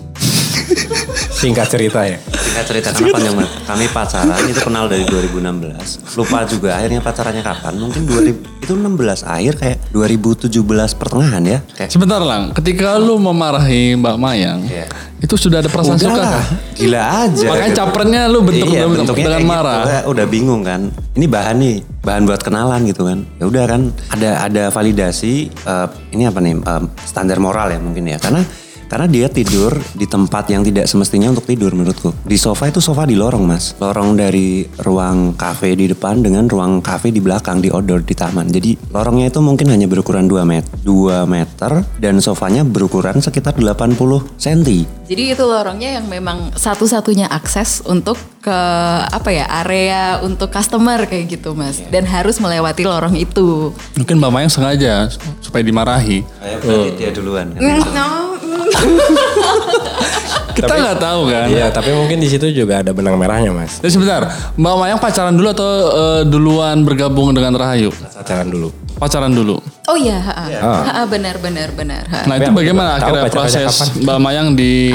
[1.31, 2.17] Singkat cerita ya.
[2.19, 3.51] Singkat cerita karena panjang banget.
[3.63, 6.15] Kami pacaran itu kenal dari 2016.
[6.15, 7.73] Lupa juga akhirnya pacarannya kapan.
[7.77, 10.51] Mungkin 2000 itu 16 akhir kayak 2017
[10.93, 11.59] pertengahan ya.
[11.73, 14.85] Kayak Sebentar lang, ketika lu memarahi Mbak Mayang, Iya.
[15.19, 16.37] itu sudah ada perasaan suka?
[16.77, 17.47] Gila aja.
[17.49, 17.79] Makanya gitu.
[17.81, 19.81] capernya lu bentuk iya, dengan- bentuknya dengan kayak marah.
[19.81, 20.11] Gitu.
[20.13, 20.81] Udah, bingung kan.
[21.17, 23.25] Ini bahan nih, bahan buat kenalan gitu kan.
[23.41, 23.81] Ya udah kan
[24.13, 28.21] ada ada validasi eh, ini apa nih eh, standar moral ya mungkin ya.
[28.21, 28.45] Karena
[28.89, 32.11] karena dia tidur di tempat yang tidak semestinya untuk tidur menurutku.
[32.25, 33.77] Di sofa itu sofa di lorong mas.
[33.77, 38.49] Lorong dari ruang kafe di depan dengan ruang kafe di belakang di outdoor di taman.
[38.49, 43.93] Jadi lorongnya itu mungkin hanya berukuran 2 meter, 2 meter dan sofanya berukuran sekitar 80
[44.41, 44.89] cm.
[45.05, 48.59] Jadi itu lorongnya yang memang satu-satunya akses untuk ke
[49.03, 53.75] apa ya area untuk customer kayak gitu mas dan harus melewati lorong itu.
[53.99, 55.11] Mungkin Mbak Mayang sengaja
[55.43, 56.23] supaya dimarahi.
[56.23, 57.45] Kayak berarti dia duluan.
[57.53, 57.61] kan?
[57.61, 58.38] Mm, no.
[60.59, 61.47] Kita nggak tahu kan.
[61.47, 63.79] Iya, tapi mungkin di situ juga ada benang merahnya, Mas.
[63.79, 64.27] Jadi sebentar,
[64.59, 67.95] Mbak Mayang pacaran dulu atau eh, duluan bergabung dengan Rahayu?
[67.95, 68.69] Pacaran dulu.
[68.99, 69.55] Pacaran dulu.
[69.87, 70.45] Oh iya, ha, ha.
[70.59, 70.83] Ah.
[70.83, 72.03] Ha, ha, benar benar benar.
[72.11, 72.27] ha.
[72.27, 73.95] Nah itu bagaimana akhirnya proses.
[74.03, 74.91] Mbak Mayang di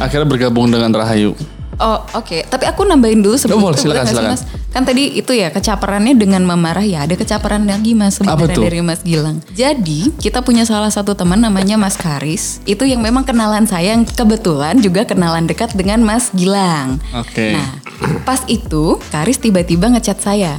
[0.00, 1.36] akhirnya bergabung dengan Rahayu?
[1.78, 4.34] Oh oke, tapi aku nambahin dulu sebelum Oh, itu, silakan, boleh.
[4.34, 4.42] Mas?
[4.74, 9.00] Kan tadi itu ya kecaperannya dengan memarah ya, ada kecaperan lagi Mas sebenarnya dari Mas
[9.06, 9.38] Gilang.
[9.54, 14.02] Jadi kita punya salah satu teman namanya Mas Karis, itu yang memang kenalan saya yang
[14.02, 16.98] kebetulan juga kenalan dekat dengan Mas Gilang.
[17.14, 17.54] Oke.
[17.54, 17.78] Nah
[18.26, 20.58] pas itu Karis tiba-tiba ngechat saya.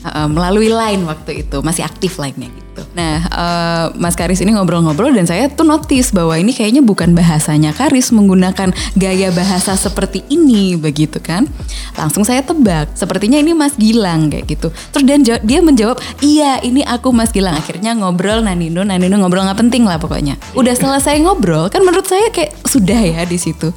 [0.00, 2.69] Uh, melalui line waktu itu masih aktif line-nya gitu.
[2.92, 7.70] Nah, eh, Mas Karis ini ngobrol-ngobrol dan saya tuh notice bahwa ini kayaknya bukan bahasanya
[7.72, 11.46] Karis menggunakan gaya bahasa seperti ini begitu kan.
[11.94, 14.68] Langsung saya tebak, sepertinya ini Mas Gilang kayak gitu.
[14.92, 19.60] Terus dan dia menjawab, "Iya, ini aku Mas Gilang." Akhirnya ngobrol Nanino, Nanino ngobrol nggak
[19.60, 20.36] penting lah pokoknya.
[20.58, 23.70] Udah selesai ngobrol, kan menurut saya kayak sudah ya di situ.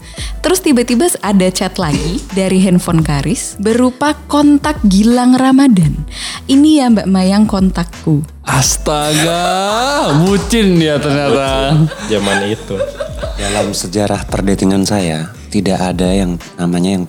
[0.44, 5.94] Terus tiba-tiba ada chat lagi dari handphone Karis berupa kontak Gilang Ramadan.
[6.48, 8.33] Ini ya Mbak Mayang kontakku.
[8.44, 9.44] Astaga,
[10.28, 11.80] bucin dia ternyata.
[12.12, 12.76] Zaman itu.
[13.40, 17.04] Dalam sejarah perdatingan saya tidak ada yang namanya yang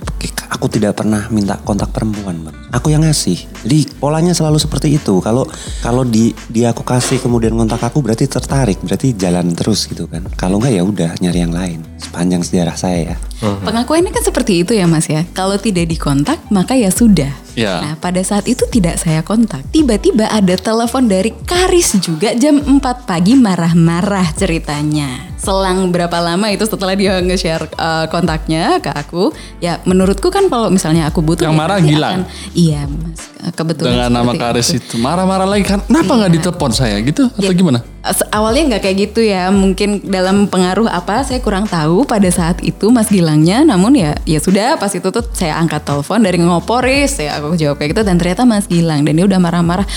[0.46, 2.54] aku tidak pernah minta kontak perempuan, Bang.
[2.70, 3.50] Aku yang ngasih.
[3.66, 5.18] Jadi polanya selalu seperti itu.
[5.18, 5.42] Kalau
[5.82, 10.22] kalau di dia aku kasih kemudian kontak aku berarti tertarik, berarti jalan terus gitu kan.
[10.38, 11.82] Kalau enggak ya udah nyari yang lain.
[11.98, 13.16] Sepanjang sejarah saya ya.
[13.42, 15.26] Pengakuannya kan seperti itu ya Mas ya.
[15.34, 17.43] Kalau tidak dikontak maka ya sudah.
[17.54, 17.80] Ya.
[17.80, 19.62] Nah pada saat itu tidak saya kontak.
[19.70, 25.30] Tiba-tiba ada telepon dari Karis juga jam 4 pagi marah-marah ceritanya.
[25.38, 29.30] Selang berapa lama itu setelah dia nge-share uh, kontaknya ke aku.
[29.58, 31.46] Ya menurutku kan kalau misalnya aku butuh.
[31.46, 32.14] Yang ya marah Gilang?
[32.26, 33.20] akan- iya Mas.
[33.54, 34.96] Kebetulan Dengan nama Karis itu.
[34.98, 35.78] marah-marah lagi kan.
[35.84, 37.93] Kenapa nggak ditelepon saya gitu atau gimana?
[38.04, 42.92] Awalnya nggak kayak gitu ya, mungkin dalam pengaruh apa saya kurang tahu pada saat itu
[42.92, 43.64] Mas Gilangnya.
[43.64, 47.80] Namun ya ya sudah pas itu tuh saya angkat telepon dari ngoporis, ya aku jawab
[47.80, 49.88] kayak gitu dan ternyata Mas Gilang dan dia udah marah-marah.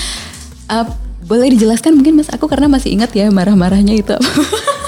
[0.72, 0.86] Eh,
[1.28, 4.16] boleh dijelaskan mungkin Mas aku karena masih ingat ya marah-marahnya itu.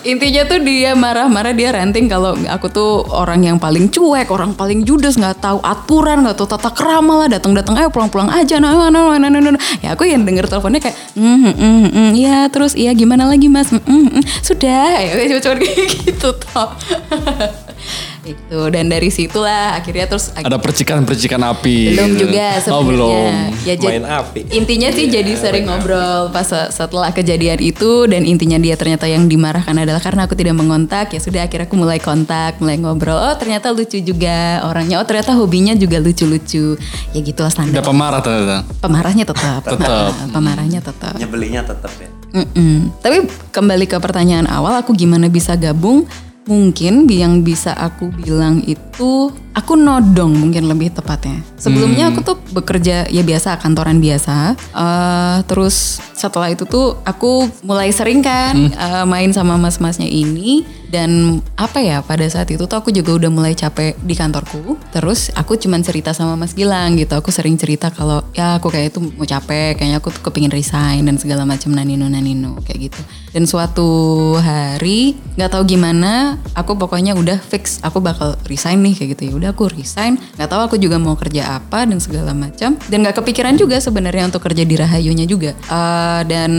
[0.00, 4.80] Intinya tuh dia marah-marah dia ranting kalau aku tuh orang yang paling cuek, orang paling
[4.88, 8.88] judes, nggak tahu aturan, nggak tahu tata krama lah, datang-datang ayo pulang-pulang aja, nah, nah,
[8.88, 9.62] nah, nah, nah, nah.
[9.84, 13.52] Ya aku yang denger teleponnya kayak, mm, mm, mm, mm, ya terus iya gimana lagi
[13.52, 14.22] mas, mm, mm, mm.
[14.40, 16.70] sudah, ya cuma kayak gitu toh.
[18.22, 21.92] itu dan dari situlah akhirnya terus Ada percikan-percikan api.
[21.92, 22.20] belum gitu.
[22.26, 22.84] juga Oh sebenarnya.
[22.84, 23.32] belum.
[23.60, 24.40] Ya, jadi- Main api.
[24.52, 29.24] Intinya sih jadi sering ngobrol pas se- setelah kejadian itu dan intinya dia ternyata yang
[29.24, 33.34] dimarahkan adalah karena aku tidak mengontak ya sudah akhirnya aku mulai kontak mulai ngobrol oh
[33.34, 36.76] ternyata lucu juga orangnya oh ternyata hobinya juga lucu-lucu
[37.10, 38.56] ya gitulah Tidak standar pemarah ternyata.
[38.78, 40.12] pemarahnya tetap Tetap.
[40.34, 42.08] Pemarahnya tetap Nyebelinya tetap ya.
[42.32, 42.94] Mm-mm.
[42.96, 43.16] Tapi
[43.48, 46.06] kembali ke pertanyaan awal, aku gimana bisa gabung?
[46.50, 51.42] Mungkin yang bisa aku bilang itu aku nodong mungkin lebih tepatnya.
[51.54, 54.58] Sebelumnya aku tuh bekerja ya biasa kantoran biasa.
[54.58, 61.38] Eh, terus setelah itu tuh aku mulai sering kan eh, main sama mas-masnya ini dan
[61.54, 64.74] apa ya pada saat itu tuh aku juga udah mulai capek di kantorku.
[64.90, 67.14] Terus aku cuman cerita sama Mas Gilang gitu.
[67.14, 71.06] Aku sering cerita kalau ya aku kayak itu mau capek, kayaknya aku tuh kepingin resign
[71.06, 73.00] dan segala macam nanino nanino kayak gitu.
[73.30, 79.08] Dan suatu hari nggak tahu gimana, aku pokoknya udah fix aku bakal resign nih kayak
[79.14, 79.32] gitu ya.
[79.36, 82.74] Udah aku resign, nggak tahu aku juga mau kerja apa dan segala macam.
[82.86, 85.52] Dan nggak kepikiran juga sebenarnya untuk kerja di Rahayunya juga.
[85.54, 86.50] Eh, dan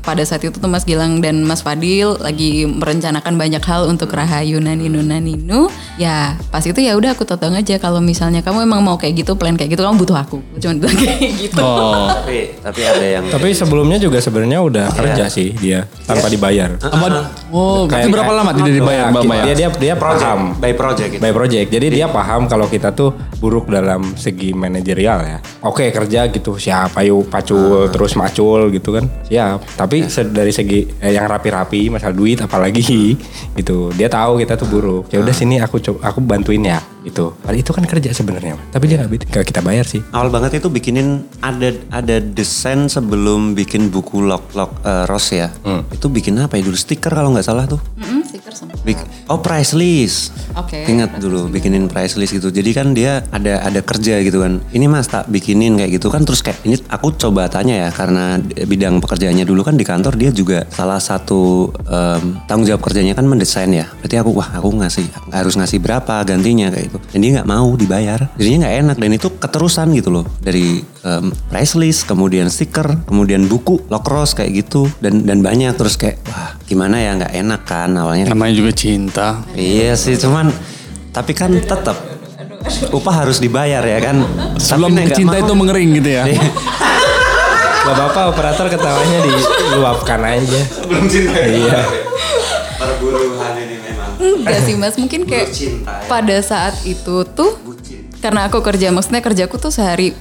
[0.00, 4.60] pada saat itu tuh Mas Gilang dan Mas Fadil lagi merencanakan banyak hal untuk Rahayu
[4.60, 5.72] Nanino Nanino.
[5.96, 9.34] Ya pas itu ya udah aku totong aja kalau misalnya kamu emang mau kayak gitu
[9.34, 10.38] plan kayak gitu kamu butuh aku.
[10.58, 11.60] Cuma bilang kayak gitu.
[11.60, 12.08] Oh.
[12.10, 16.76] Tapi tapi ada yang Tapi sebelumnya juga sebenarnya udah kerja sih dia tanpa dibayar.
[16.80, 17.32] Apa?
[17.50, 19.42] Oh, Kayak- berapa lama tidak dibayar Mbak Maya?
[19.46, 21.22] Dia dia dia paham by project gitu.
[21.22, 21.66] by project.
[21.70, 25.38] Jadi dia paham kalau kita tuh buruk dalam segi manajerial ya.
[25.62, 29.62] Oke kerja gitu siap ayo pacul terus macul gitu kan siap.
[29.74, 33.14] Tapi se- dari segi eh, yang rapi-rapi masalah duit apalagi
[33.54, 33.94] gitu.
[33.94, 35.04] Dia tahu kita tuh buruk.
[35.08, 37.32] Ya udah sini aku aku bantuin ya gitu.
[37.40, 38.54] Padahal itu kan kerja sebenarnya.
[38.70, 40.04] Tapi dia nggak kita bayar sih.
[40.12, 45.48] Awal banget itu bikinin ada ada desain sebelum bikin buku lock lock eh, Rose ya.
[45.90, 47.80] Itu bikin apa ya dulu stiker kalau nggak salah tuh.
[47.96, 48.76] Mm-mm, stiker sama.
[48.84, 50.36] Bik- oh price list.
[50.56, 50.84] Oke.
[50.84, 52.52] Ingat dulu bikinin price list gitu.
[52.52, 54.60] Jadi kan dia ada ada kerja gitu kan.
[54.70, 58.36] Ini mas tak bikinin kayak gitu kan terus kayak ini aku coba tanya ya karena
[58.42, 63.24] bidang pekerjaannya dulu kan di kantor dia juga salah satu em, tanggung jawab kerjanya kan
[63.24, 63.88] mendesain ya.
[64.04, 66.98] Berarti aku wah aku ngasih harus ngasih berapa gantinya kayak gitu.
[67.08, 68.18] Dan dia nggak mau dibayar.
[68.34, 73.46] Jadinya nggak enak dan itu keterusan gitu loh dari em, price list kemudian stiker kemudian
[73.46, 77.94] buku lokros kayak gitu dan dan banyak terus kayak wah gimana ya nggak enak kan
[77.94, 79.28] awalnya Namanya juga cinta.
[79.52, 80.50] Iya sih, cuman
[81.10, 81.94] tapi kan tetap
[82.90, 84.26] upah harus dibayar ya kan.
[84.56, 86.26] Sebelum Tapi cinta mau- itu mengering gitu ya.
[87.80, 90.60] Gak apa-apa operator ketawanya diluapkan aja.
[90.84, 91.40] Belum cinta.
[91.40, 91.80] Iya.
[92.76, 93.99] perburuan ini memang.
[94.20, 96.06] Enggak sih mas, mungkin kayak cinta ya.
[96.06, 97.56] pada saat itu tuh
[98.20, 100.14] karena aku kerja, maksudnya kerjaku tuh sehari eh,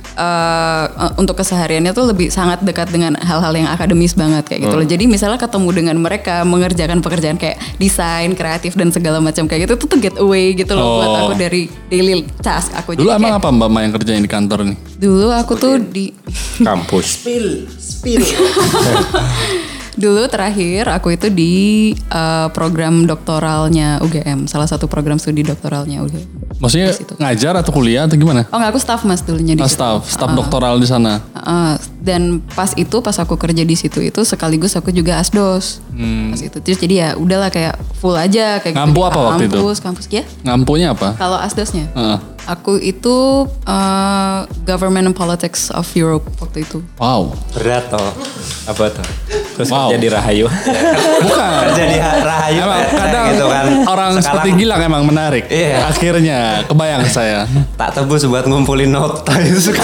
[0.88, 4.88] eh, untuk kesehariannya tuh lebih sangat dekat dengan hal-hal yang akademis banget kayak gitu loh.
[4.88, 4.94] Hmm.
[4.96, 9.76] Jadi misalnya ketemu dengan mereka mengerjakan pekerjaan kayak desain, kreatif dan segala macam kayak gitu
[9.76, 11.18] tuh tuh get away gitu loh buat Oh.
[11.28, 12.96] aku dari daily task aku.
[12.96, 14.78] Dulu Jadi emang kayak- apa Mbak Maya yang kerjain di kantor nih?
[14.96, 16.16] Dulu aku tuh di
[16.64, 17.28] Kampus.
[20.00, 21.54] dulu terakhir aku itu di
[21.92, 26.56] eh, program doktoralnya UGM, salah satu program studi doktoralnya UGM.
[26.58, 28.44] Maksudnya ngajar atau kuliah atau gimana?
[28.50, 29.76] Oh nggak, aku staff mas dulunya di Ah, situ.
[29.76, 31.20] staff, staff doktoral di sana.
[31.34, 35.80] Heeh, dan pas itu pas aku kerja di situ itu sekaligus aku juga asdos.
[36.30, 38.88] Pas itu terus jadi ya udahlah kayak full aja kayak Hmm.
[38.88, 39.56] Ngampu di apa waktu itu?
[39.58, 40.24] kampus, Kampus ya.
[40.42, 41.16] Ngampunya apa?
[41.16, 42.18] Kalau asdosnya, Heeh.
[42.46, 43.16] aku itu
[43.66, 46.84] eh, Government and Politics of Europe waktu itu.
[46.96, 47.36] Wow.
[47.52, 48.12] Berat toh.
[48.66, 49.08] Apa tuh?
[49.60, 49.92] Terus Wow.
[49.92, 50.48] kerja di Rahayu.
[51.28, 51.52] Bukan.
[51.80, 53.66] Jadi rahayu Emang kadang gitu kan.
[53.84, 55.44] orang Sekarang seperti Gilang emang menarik.
[55.52, 55.84] Iya.
[55.84, 57.44] Akhirnya kebayang saya.
[57.76, 59.12] tak tebus buat ngumpulin itu.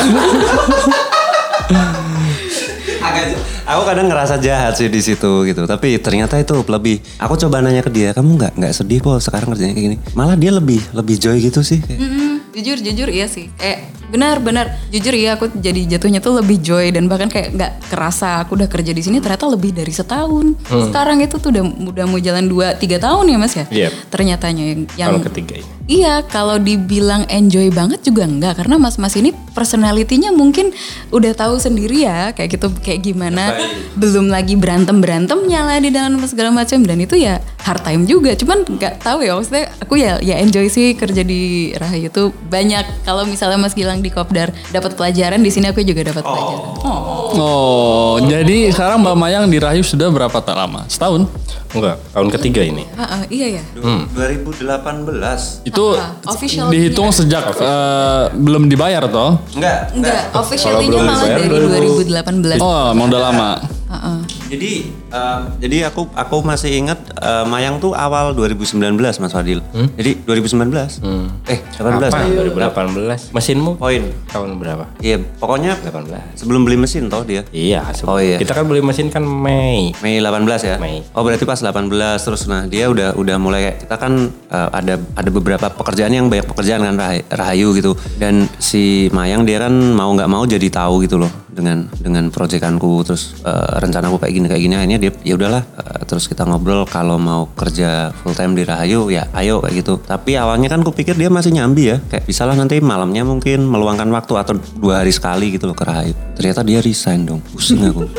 [2.98, 3.26] Agak,
[3.66, 5.68] aku kadang ngerasa jahat sih di situ gitu.
[5.68, 7.04] Tapi ternyata itu lebih.
[7.20, 9.98] Aku coba nanya ke dia, kamu nggak nggak sedih kok sekarang kerjanya kayak gini.
[10.16, 11.84] Malah dia lebih lebih joy gitu sih.
[11.84, 13.52] Kayak, Mm-mm, jujur jujur iya sih.
[13.60, 17.72] Eh benar benar jujur iya aku jadi jatuhnya tuh lebih joy dan bahkan kayak nggak
[17.92, 20.56] kerasa aku udah kerja di sini ternyata lebih dari setahun.
[20.66, 23.66] Sekarang itu tuh udah udah mau jalan 2 3 tahun ya Mas ya.
[23.68, 23.92] Yep.
[24.08, 25.76] Ternyatanya yang, yang Tahun ketiga ini.
[25.86, 30.74] Iya, kalau dibilang enjoy banget juga enggak karena mas-mas ini personalitinya mungkin
[31.14, 33.54] udah tahu sendiri ya kayak gitu kayak gimana.
[33.94, 38.34] Belum lagi berantem berantemnya lah di dalam segala macam dan itu ya hard time juga.
[38.34, 42.86] Cuman nggak tahu ya maksudnya aku ya ya enjoy sih kerja di Rahayu itu banyak.
[43.04, 46.62] Kalau misalnya Mas Gilang di Kopdar dapat pelajaran di sini aku juga dapat pelajaran.
[46.82, 47.14] Oh.
[47.36, 50.88] Oh, jadi sekarang Mbak Mayang di Rahayu sudah berapa tak lama?
[50.88, 51.28] Setahun?
[51.76, 52.88] Enggak, tahun ketiga ini.
[52.96, 53.64] Ah, ah, iya ya.
[53.76, 55.68] 2018.
[55.68, 59.36] Itu Ah, official dihitung sejak eh, belum dibayar toh?
[59.52, 59.92] Enggak.
[59.92, 62.64] Enggak, officialnya malah dari 2018.
[62.64, 63.50] Oh, emang udah lama.
[63.92, 64.20] Ah, ah.
[64.46, 64.72] Jadi
[65.10, 69.60] eh, jadi aku aku masih ingat eh, Mayang tuh awal 2019 Mas Fadil.
[69.98, 71.02] Jadi 2019.
[71.50, 72.14] Eh, 18.
[72.14, 72.18] Apa?
[72.30, 72.46] ya?
[72.46, 73.34] 2018.
[73.34, 74.04] Mesinmu Poin.
[74.30, 74.86] tahun berapa?
[75.02, 76.38] Iya, pokoknya 18.
[76.38, 77.42] sebelum beli mesin toh dia.
[77.50, 78.38] Iya, Oh, iya.
[78.38, 79.96] Kita kan beli mesin kan Mei.
[80.04, 80.78] Mei 18 ya?
[80.78, 81.02] Mei.
[81.18, 81.90] Oh berarti pas 18
[82.22, 86.28] terus nah dia udah udah mulai kayak kita kan eh, ada ada beberapa pekerjaan yang
[86.30, 90.68] banyak pekerjaan kan Rahayu, Rahayu gitu dan si Mayang dia kan mau nggak mau jadi
[90.70, 95.12] tahu gitu loh dengan dengan proyekanku terus eh, rencanaku kayak gini kayak gini akhirnya dia
[95.24, 99.62] ya udahlah eh, terus kita ngobrol kalau mau kerja full time di Rahayu ya ayo
[99.64, 99.94] kayak gitu.
[100.02, 104.08] Tapi awalnya kan kupikir dia masih nyambi ya kayak bisa lah nanti malamnya mungkin meluangkan
[104.14, 106.14] waktu atau dua hari sekali gitu loh ke Rahayu.
[106.38, 108.06] Ternyata dia resign dong pusing aku.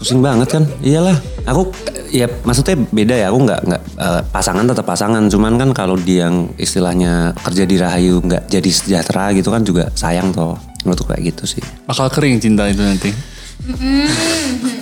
[0.00, 0.64] Pusing banget kan?
[0.80, 1.12] Iyalah
[1.44, 1.76] aku
[2.08, 5.28] ya maksudnya beda ya aku nggak nggak eh, pasangan tetap pasangan.
[5.28, 9.92] Cuman kan kalau dia yang istilahnya kerja di rahayu nggak jadi sejahtera gitu kan juga
[9.92, 10.56] sayang toh
[10.88, 11.62] menurutku kayak gitu sih.
[11.84, 13.12] Bakal kering cinta itu nanti.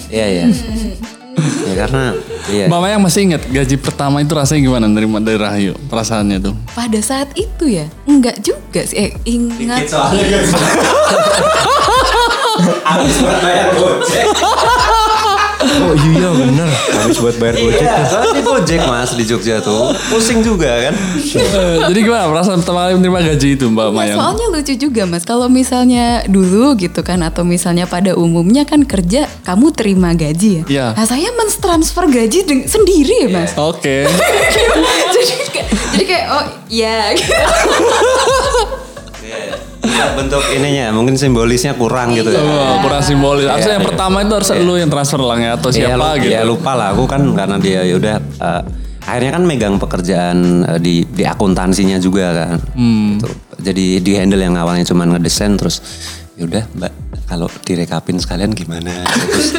[0.09, 0.45] Iya iya
[1.69, 2.17] ya karena
[2.49, 5.77] iya Mbak Mayang masih ingat gaji pertama itu rasanya gimana dari dari Rahayu?
[5.87, 6.57] Perasaannya tuh.
[6.73, 8.97] Pada saat itu ya, enggak juga sih.
[8.97, 9.93] Eh, ingat.
[15.81, 16.69] Oh iya bener.
[16.97, 18.07] Habis buat bayar gojek Iya, tuh.
[18.09, 20.95] soalnya di Gojek mas di Jogja tuh pusing juga kan.
[20.95, 24.19] Eh, jadi gimana perasaan pertama kali menerima gaji itu Mbak Ya, Mayang?
[24.19, 29.27] soalnya lucu juga mas, kalau misalnya dulu gitu kan, atau misalnya pada umumnya kan kerja
[29.43, 30.65] kamu terima gaji ya.
[30.67, 30.87] Iya.
[30.93, 33.55] Nah saya mentransfer gaji sendiri ya mas.
[33.55, 34.05] Oke.
[35.15, 37.15] jadi, kayak- jadi kayak oh iya.
[37.15, 37.17] Ya,
[40.19, 42.39] bentuk ininya mungkin simbolisnya kurang gitu ya.
[42.39, 43.47] Oh, kurang simbolis.
[43.47, 43.91] Harusnya yang Iya.
[43.95, 46.33] pertama itu harus lu yang transfer lah ya atau Ya, siapa gitu.
[46.33, 48.63] Ya lupa lah aku kan karena dia ya udah eh,
[49.01, 52.59] akhirnya kan megang pekerjaan eh, di di akuntansinya juga kan.
[52.75, 53.17] Hmm.
[53.17, 53.29] Gitu.
[53.59, 55.79] Jadi di handle yang awalnya cuma ngedesain terus
[56.35, 56.93] ya udah Mbak
[57.27, 59.51] kalau direkapin sekalian gimana terus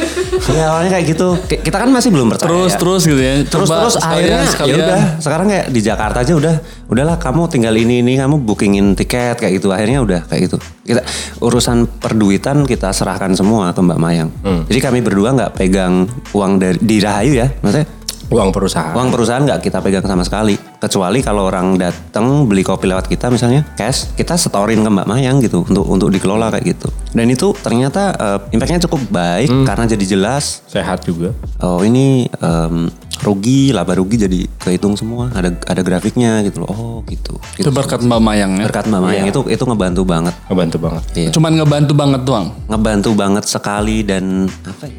[0.48, 1.28] ya awalnya kayak gitu.
[1.44, 2.78] Kita kan masih belum percaya Terus ya.
[2.80, 3.32] terus gitu ya.
[3.44, 6.54] terus Coba terus akhirnya ya udah sekarang kayak di Jakarta aja udah
[6.88, 9.68] udahlah kamu tinggal ini ini kamu bookingin tiket kayak gitu.
[9.70, 10.56] Akhirnya udah kayak gitu.
[10.86, 11.02] Kita
[11.44, 14.30] urusan perduitan kita serahkan semua ke Mbak Mayang.
[14.66, 17.99] Jadi kami berdua nggak pegang uang dari di Rahayu ya maksudnya
[18.30, 18.94] Uang perusahaan.
[18.94, 23.26] uang perusahaan nggak kita pegang sama sekali kecuali kalau orang datang beli kopi lewat kita
[23.26, 27.50] misalnya cash kita setorin ke Mbak Mayang gitu untuk untuk dikelola kayak gitu dan itu
[27.58, 31.34] ternyata eh, impactnya cukup baik karena jadi jelas Sehat juga.
[31.58, 32.86] oh ini em,
[33.20, 37.68] rugi laba rugi jadi kehitung semua ada ada grafiknya gitu loh oh gitu, gitu.
[37.68, 38.64] Itu berkat Mbak Mayang ya.
[38.64, 41.02] berkat Mbak Mayang itu itu ngebantu banget Ngebantu banget.
[41.14, 42.46] iya Cuman ngebantu banget doang.
[42.64, 44.94] ngebantu banget sekali dan apa ya?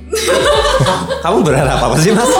[1.23, 2.29] kamu berharap apa sih mas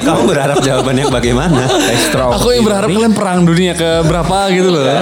[0.00, 2.36] kamu berharap jawabannya bagaimana Ekstra.
[2.36, 4.84] Aku yang berharap kalian perang dunia ke berapa gitu loh.
[4.84, 5.00] Iya.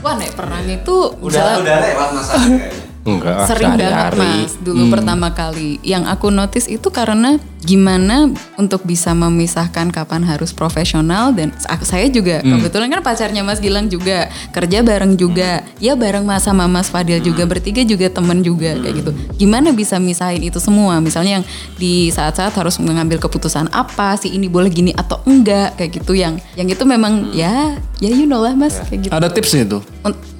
[0.00, 2.58] Wah naik perang itu udah udah lewat masalahnya
[3.00, 5.80] Enggak, ah, Sering banget mas, dulu pertama kali.
[5.80, 12.08] Yang aku notice itu karena gimana untuk bisa memisahkan kapan harus profesional dan aku- saya
[12.08, 16.88] juga kebetulan kan pacarnya Mas Gilang juga kerja bareng juga, ya bareng mas sama Mas
[16.88, 19.10] Fadil juga bertiga juga temen juga kayak gitu.
[19.38, 21.00] Gimana bisa misahin itu semua?
[21.00, 21.44] Misalnya yang
[21.76, 26.36] di saat-saat harus mengambil keputusan apa, si ini boleh gini atau enggak kayak gitu yang
[26.54, 29.12] yang itu memang ya ya you know lah Mas kayak gitu.
[29.12, 29.80] Ada tipsnya itu.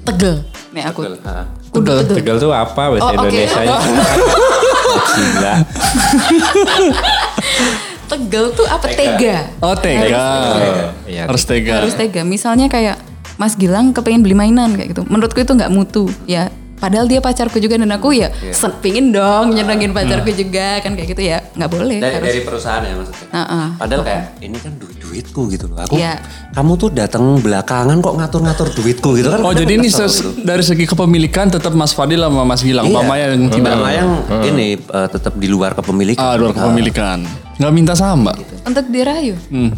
[0.05, 0.45] Tegel.
[0.73, 1.05] Nih aku.
[1.71, 2.03] Udah.
[2.03, 3.15] Tegal tuh apa bahasa Oh.
[3.15, 3.77] Indonesia nya?
[5.15, 5.55] Gila.
[8.11, 9.37] Tegel tuh apa tega?
[9.63, 10.27] Oh tega.
[11.07, 11.31] Iya.
[11.31, 11.79] Harus tega.
[11.79, 12.27] harus tega.
[12.27, 12.99] Misalnya kayak
[13.39, 15.07] Mas Gilang kepengen beli mainan kayak gitu.
[15.07, 16.11] Menurutku itu nggak mutu.
[16.27, 16.51] Ya
[16.81, 21.07] padahal dia pacarku juga dan aku ya sen- pingin dong nyenengin pacarku juga kan kayak
[21.07, 23.27] gitu ya nggak boleh Dari, harus dari perusahaan ya maksudnya.
[23.31, 23.65] Heeh.
[23.77, 25.77] Padahal kayak ini kan duit duitku gitu loh.
[25.77, 26.23] Aku Iya.
[26.51, 29.39] kamu tuh datang belakangan kok ngatur-ngatur duitku gitu kan.
[29.41, 30.41] Oh jadi ini ses- gitu.
[30.41, 32.87] dari segi kepemilikan tetap Mas Fadil sama Mas Gilang.
[32.87, 32.95] Iya.
[32.97, 33.61] Mama yang tidak.
[33.67, 34.09] Mbak Mayang
[34.47, 36.17] ini eh, tetap di luar kepemilikan.
[36.17, 37.21] Ah, luar kepemilikan.
[37.53, 38.41] Nggak minta saham mbak.
[38.61, 39.33] untuk dirayu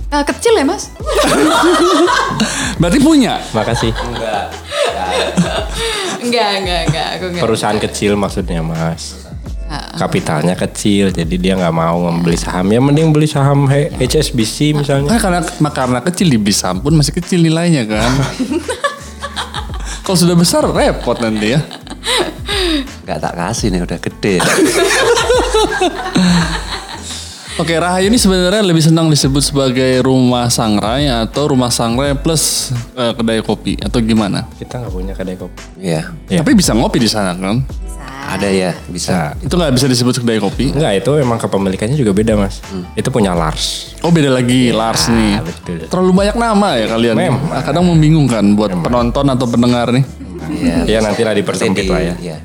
[0.08, 0.92] Ah, kecil ya mas
[2.80, 3.39] Berarti punya.
[3.52, 3.92] Makasih.
[3.92, 4.52] enggak
[6.23, 9.23] enggak enggak aku enggak Perusahaan kecil maksudnya mas.
[9.73, 12.69] Kapitalnya kecil, jadi dia nggak mau membeli saham.
[12.69, 15.09] Ya mending beli saham H- HSBC misalnya.
[15.17, 15.39] Kan karena
[15.73, 18.12] karena kecil di bis pun masih kecil nilainya kan.
[20.05, 21.63] Kalau sudah besar repot nanti ya.
[23.07, 24.36] Gak tak kasih nih udah gede.
[27.54, 33.13] Oke, Rahayu ini sebenarnya lebih senang disebut sebagai rumah sangrai atau rumah sangrai plus eh,
[33.13, 34.50] kedai kopi atau gimana?
[34.58, 35.62] Kita nggak punya kedai kopi.
[35.78, 36.10] Iya.
[36.34, 36.42] Iya.
[36.42, 37.62] Tapi bisa ngopi di sana kan?
[38.26, 39.38] Ada ya bisa.
[39.38, 40.74] Itu nggak bisa disebut kedai kopi.
[40.74, 42.58] Enggak, itu emang kepemilikannya juga beda mas.
[42.98, 43.94] Itu punya Lars.
[44.02, 45.38] Oh beda lagi Lars nih.
[45.46, 45.78] betul.
[45.86, 47.13] Terlalu banyak nama ya kalian.
[47.13, 47.44] Memang.
[47.62, 50.02] Kadang membingungkan buat penonton atau pendengar nih.
[50.50, 50.76] Iya.
[50.89, 52.16] Ya nantilah dipersempit lah ya.
[52.18, 52.38] Iya,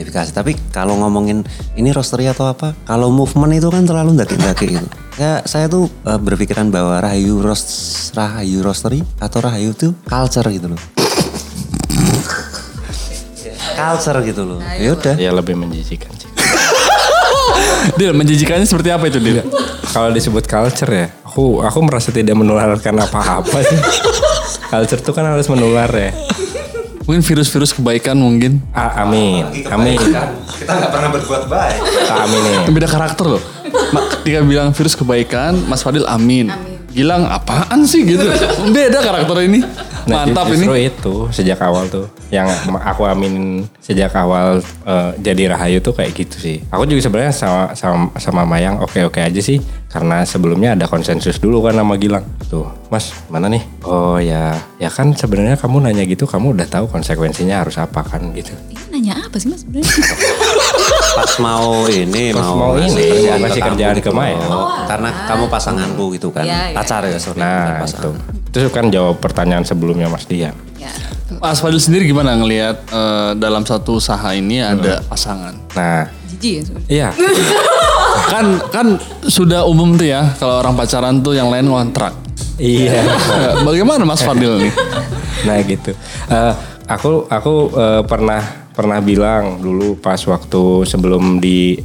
[0.00, 0.32] disimplifikasi.
[0.32, 1.44] Tapi kalau ngomongin
[1.76, 4.88] ini roastery atau apa, kalau movement itu kan terlalu daki-daki gitu.
[5.20, 7.68] Ya, saya tuh eh, berpikiran bahwa Rahayu Roast
[8.16, 10.80] Rahayu Roastery atau Rahayu itu culture gitu loh.
[13.76, 14.60] culture gitu loh.
[14.76, 15.14] Ya udah.
[15.20, 16.28] Ya lebih menjijikan sih.
[18.00, 19.44] Dil, menjijikannya seperti apa itu Dil?
[19.94, 23.78] Kalau disebut culture ya, aku aku merasa tidak menularkan apa-apa sih.
[24.72, 26.12] culture tuh kan harus menular ya.
[27.10, 28.62] Mungkin virus-virus kebaikan mungkin.
[28.70, 29.98] Ah, amin, amin.
[29.98, 31.80] Kita nggak pernah berbuat baik.
[32.06, 32.70] Amin nih.
[32.70, 33.42] Beda karakter loh.
[34.22, 36.54] Ketika bilang virus kebaikan, Mas Fadil amin.
[36.94, 38.30] Gilang apaan sih gitu.
[38.70, 39.58] Beda karakter ini.
[40.06, 40.88] Nah, Mantap justru ini.
[40.88, 42.46] itu sejak awal tuh yang
[42.80, 46.56] aku aminin sejak awal eh, jadi Rahayu tuh kayak gitu sih.
[46.70, 49.58] Aku juga sebenarnya sama sama sama Mayang oke-oke aja sih
[49.90, 52.22] karena sebelumnya ada konsensus dulu kan sama Gilang.
[52.46, 53.62] Tuh, Mas, mana nih?
[53.82, 58.30] Oh ya, ya kan sebenarnya kamu nanya gitu kamu udah tahu konsekuensinya harus apa kan
[58.32, 58.54] gitu.
[58.70, 59.86] ini nanya apa sih mas sebenarnya
[61.18, 64.38] Pas mau ini Pas mau, mau ini, kerjaan kamu kerjaan gitu ke Maya.
[64.46, 64.66] loh.
[64.86, 66.46] Karena kamu pasanganku gitu kan.
[66.46, 66.76] Iya, iya.
[66.76, 67.38] Pacar ya, sorry.
[67.42, 68.14] Nah, pasangan.
[68.14, 68.39] Itu
[68.72, 70.54] kan jawab pertanyaan sebelumnya Mas Dian.
[70.74, 70.90] ya
[71.38, 75.54] Mas Fadil sendiri gimana ngelihat eh, dalam satu usaha ini ada pasangan?
[75.78, 76.10] Nah,
[76.40, 77.08] jijik ya iya.
[78.32, 78.86] kan kan
[79.28, 82.16] sudah umum tuh ya kalau orang pacaran tuh yang lain ngontrak.
[82.58, 83.04] iya.
[83.66, 84.72] Bagaimana Mas Fadil nih?
[85.46, 85.92] nah gitu.
[86.28, 86.54] Eh,
[86.88, 88.42] aku aku eh, pernah
[88.74, 91.76] pernah bilang dulu pas waktu sebelum di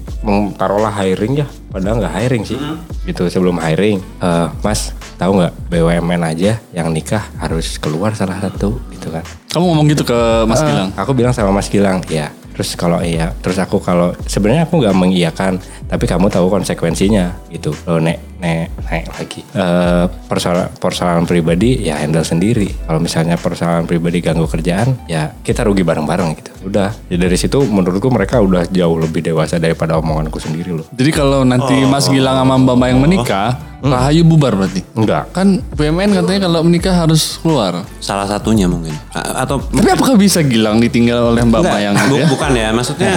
[0.55, 2.55] taruhlah hiring ya, padahal nggak hiring sih.
[3.03, 8.79] Gitu sebelum hiring, eh, Mas tahu nggak BUMN aja yang nikah harus keluar salah satu
[8.95, 9.27] gitu kan.
[9.51, 10.89] Kamu ngomong gitu ke Mas Eh, Gilang?
[10.95, 12.31] Aku bilang sama Mas Gilang, ya.
[12.55, 15.59] Terus kalau iya, terus aku kalau sebenarnya aku nggak mengiyakan,
[15.91, 17.75] tapi kamu tahu konsekuensinya gitu.
[17.83, 19.41] Lo nek nek naik lagi.
[19.47, 22.67] Eh persoalan persoalan pribadi ya handle sendiri.
[22.81, 26.51] Kalau misalnya persoalan pribadi ganggu kerjaan, ya kita rugi bareng-bareng gitu.
[26.65, 26.91] Udah.
[27.07, 30.85] Ya dari situ menurutku mereka udah jauh lebih dewasa daripada omonganku sendiri loh.
[30.91, 34.81] Jadi kalau nanti Mas Gilang sama Mbak Mayang menikah, Rahayu bubar berarti?
[34.93, 35.29] Enggak.
[35.29, 37.85] Kan BUMN katanya kalau menikah harus keluar.
[37.99, 38.97] Salah satunya mungkin.
[39.11, 41.93] A- Atau Tapi apakah bisa Gilang ditinggal oleh Mbak Mayang?
[41.93, 42.27] bu- gitu ya?
[42.27, 43.13] bukan ya maksudnya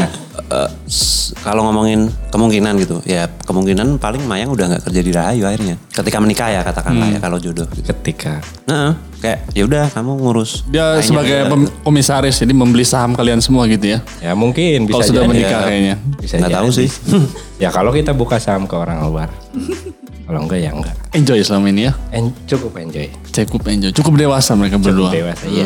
[0.48, 5.44] eh, s- kalau ngomongin kemungkinan gitu ya kemungkinan paling Mayang udah nggak kerja di Rahayu
[5.44, 7.84] akhirnya ketika menikah ya katakanlah ya kalau jodoh gitu.
[7.86, 13.38] Ketika Nah, kayak ya udah kamu ngurus Dia sebagai pem- komisaris, jadi membeli saham kalian
[13.38, 13.98] semua gitu ya?
[14.20, 15.94] ya mungkin bisa Kalau sudah menikah kayaknya.
[16.16, 16.88] Bisa nggak tahu sih
[17.62, 19.28] Ya kalau kita buka saham ke orang luar.
[20.28, 20.92] kalau enggak ya enggak.
[21.10, 21.92] Enjoy selama ini ya?
[22.12, 23.08] En- cukup enjoy.
[23.32, 25.08] Cukup enjoy, cukup dewasa mereka berdua.
[25.08, 25.64] dewasa ya.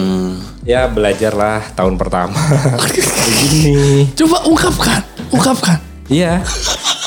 [0.63, 2.31] Ya belajarlah tahun pertama.
[2.79, 4.07] Begini.
[4.15, 5.79] Coba ungkapkan, ungkapkan.
[6.07, 6.47] Iya.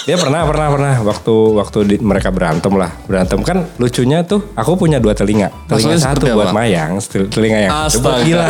[0.03, 2.91] Dia pernah pernah pernah waktu waktu di- mereka berantem lah.
[3.07, 5.47] Berantem kan lucunya tuh aku punya dua telinga.
[5.65, 6.59] Telinga Maksudnya satu buat apa?
[6.59, 6.99] Mayang,
[7.31, 8.21] telinga yang Astaga.
[8.21, 8.45] gila.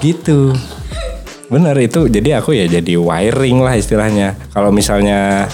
[0.00, 0.56] Gitu.
[1.44, 4.34] Bener itu jadi aku ya jadi wiring lah istilahnya.
[4.50, 5.46] Kalau misalnya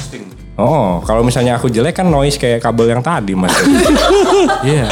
[0.59, 3.55] Oh, kalau misalnya aku jelek kan noise kayak kabel yang tadi mas.
[4.67, 4.89] Iya.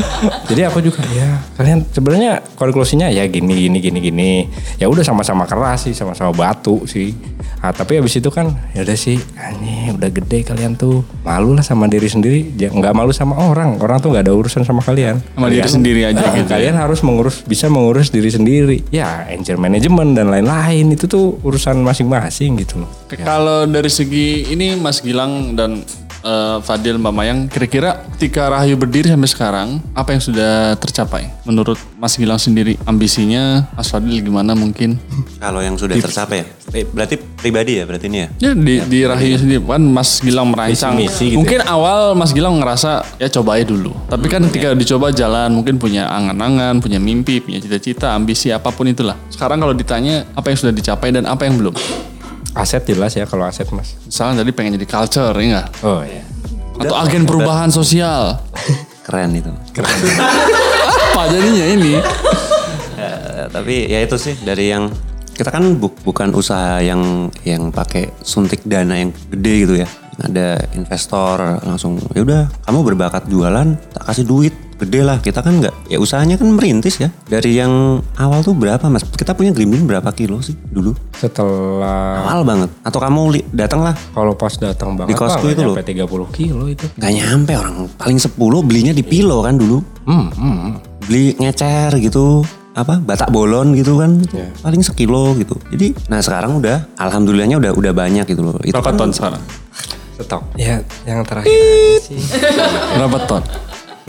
[0.49, 4.33] Jadi aku juga ya kalian sebenarnya konklusinya ya gini gini gini gini.
[4.81, 7.13] Ya udah sama-sama keras sih, sama-sama batu sih.
[7.59, 11.63] Ah, tapi habis itu kan ya udah sih, aneh udah gede kalian tuh malu lah
[11.63, 13.79] sama diri sendiri, Ya, nggak malu sama orang.
[13.79, 15.19] Orang tuh nggak ada urusan sama kalian.
[15.35, 16.55] Sama diri sendiri aja Ah, gitu ya.
[16.55, 18.83] Kalian harus mengurus bisa mengurus diri sendiri.
[18.89, 22.91] Ya, anger management dan lain-lain itu tuh urusan masing-masing gitu loh.
[23.11, 25.83] Kalau dari segi ini Mas Gilang dan
[26.23, 31.31] eh, Fadil Mbak Mayang, kira-kira ketika Rahayu berdiri sampai sekarang, apa yang sudah tercapai?
[31.45, 34.99] Menurut Mas Gilang sendiri, ambisinya Mas Fadil gimana mungkin?
[35.39, 36.47] Kalau yang sudah tercapai ya.
[36.77, 38.29] Eh, Berarti pribadi ya berarti ini ya.
[38.39, 40.99] Ya di, di Rahayu sendiri kan Mas Gilang merancang.
[40.99, 43.95] Visi-misi gitu mungkin awal Mas Gilang ngerasa ya coba aja dulu.
[44.11, 48.91] Tapi kan ketika dicoba jalan, mungkin punya angan-angan, punya mimpi, punya cita-cita, ambisi apa pun
[48.91, 49.17] itulah.
[49.33, 51.75] Sekarang kalau ditanya apa yang sudah dicapai dan apa yang belum?
[52.53, 53.95] Aset jelas ya kalau aset mas.
[54.03, 55.69] Misalnya tadi pengen jadi culture ya nggak?
[55.83, 56.23] Oh ya.
[56.79, 58.39] Atau agen perubahan sosial.
[59.07, 59.49] Keren itu.
[61.13, 61.97] Apa jadinya ini?
[62.99, 64.91] Eh, tapi ya itu sih dari yang
[65.33, 69.89] kita kan bu- bukan usaha yang yang pakai suntik dana yang gede gitu ya.
[70.19, 75.59] Ada investor langsung ya udah kamu berbakat jualan tak kasih duit gede lah kita kan
[75.59, 77.11] nggak ya usahanya kan merintis ya.
[77.27, 79.03] Dari yang awal tuh berapa mas?
[79.03, 80.95] Kita punya green bean berapa kilo sih dulu?
[81.19, 82.71] Setelah awal banget.
[82.87, 83.95] Atau kamu datang lah.
[84.15, 85.75] Kalau pas datang banget kosku Pak, itu loh.
[85.75, 86.87] sampai 30 kilo itu.
[86.95, 89.83] nggak nyampe orang paling 10 belinya di pilo kan dulu.
[90.07, 90.73] Hmm, hmm.
[91.09, 92.45] beli ngecer gitu
[92.79, 94.23] apa batak bolon gitu kan.
[94.63, 95.59] Paling sekilo gitu.
[95.75, 98.55] Jadi nah sekarang udah alhamdulillahnya udah udah banyak gitu loh.
[98.63, 99.43] Itu Berapa kan ton sekarang?
[100.19, 100.43] Stok.
[100.59, 102.19] Ya, yang terakhir aja sih.
[102.99, 103.43] Berapa ton?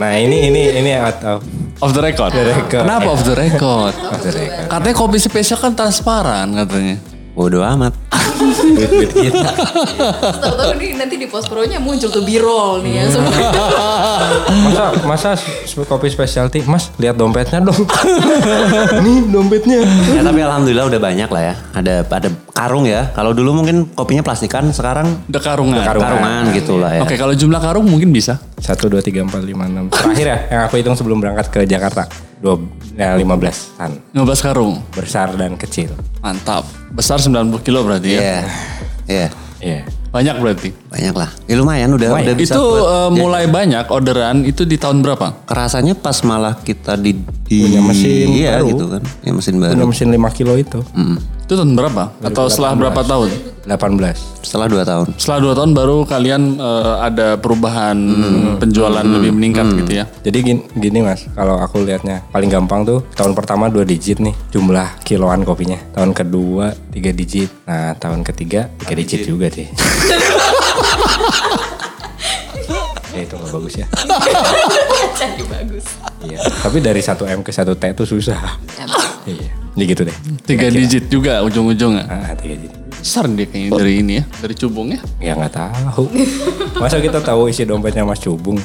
[0.00, 1.38] Nah, ini ini ini atau
[1.80, 2.32] Off the record.
[2.32, 2.82] record.
[2.84, 3.92] Kenapa off the record?
[3.94, 4.68] Off the record.
[4.68, 6.96] Katanya kopi spesial kan transparan katanya.
[7.40, 7.96] Bodoh amat
[8.40, 9.48] duit-duit kita.
[10.40, 13.32] Tahu-tahu nih nanti di post pro-nya muncul tuh birol nih ya semua.
[15.04, 15.36] Masa masa
[15.84, 17.76] kopi specialty, Mas, lihat dompetnya dong.
[19.04, 19.84] Nih dompetnya.
[20.12, 24.20] ya tapi alhamdulillah udah banyak lah ya ada ada karung ya kalau dulu mungkin kopinya
[24.20, 25.84] plastikan sekarang Udah karungan.
[25.84, 28.36] karungan gitu lah ya Oke, kalau jumlah karung mungkin bisa.
[28.60, 29.88] Satu dua tiga empat lima enam.
[29.88, 32.04] Terakhir ya, yang aku hitung sebelum berangkat ke Jakarta.
[32.40, 32.56] Dua,
[32.94, 34.80] ya, 15 an 15 karung.
[34.90, 35.92] besar dan kecil.
[36.18, 36.64] Mantap.
[36.88, 38.18] Besar 90 kilo berarti ya.
[38.18, 38.38] iya
[39.06, 39.28] iya
[39.60, 39.80] Iya.
[40.10, 40.72] Banyak berarti.
[40.88, 42.24] banyak lah ya lumayan udah Lumayan.
[42.24, 45.44] udah bisa itu buat- eh, mulai banyak orderan itu di tahun berapa?
[45.44, 47.12] kerasanya pas malah kita di,
[47.44, 48.68] di Punya mesin iya baru.
[48.70, 50.80] gitu kan ya mesin Punya baru mesin 5 kilo itu.
[50.90, 51.16] Mm.
[51.50, 52.14] Itu tahun berapa?
[52.22, 53.26] Atau setelah berapa tahun?
[53.66, 54.46] 18.
[54.46, 57.98] setelah dua tahun Setelah dua tahun baru kalian eh, ada perubahan
[58.62, 60.06] penjualan lebih meningkat gitu ya.
[60.22, 64.30] Jadi gini, gini mas, kalau aku lihatnya paling gampang tuh tahun pertama dua digit nih
[64.54, 65.82] jumlah kiloan kopinya.
[65.90, 67.50] Tahun kedua tiga digit.
[67.66, 69.66] Nah tahun ketiga tiga digit juga sih.
[73.10, 73.86] ya itu nggak bagus ya.
[75.18, 75.84] Jadi bagus.
[76.22, 76.38] Iya.
[76.62, 78.38] Tapi dari 1 m ke 1 t itu susah.
[79.26, 79.59] iya.
[79.74, 80.16] Jadi gitu deh.
[80.46, 82.04] Tiga digit juga ujung-ujungnya.
[82.10, 82.78] Ah tiga digit.
[83.00, 85.00] Besar dia kayaknya dari ini ya, dari cubungnya.
[85.22, 86.04] Ya nggak tahu.
[86.76, 88.60] Masa kita tahu isi dompetnya Mas Cubung?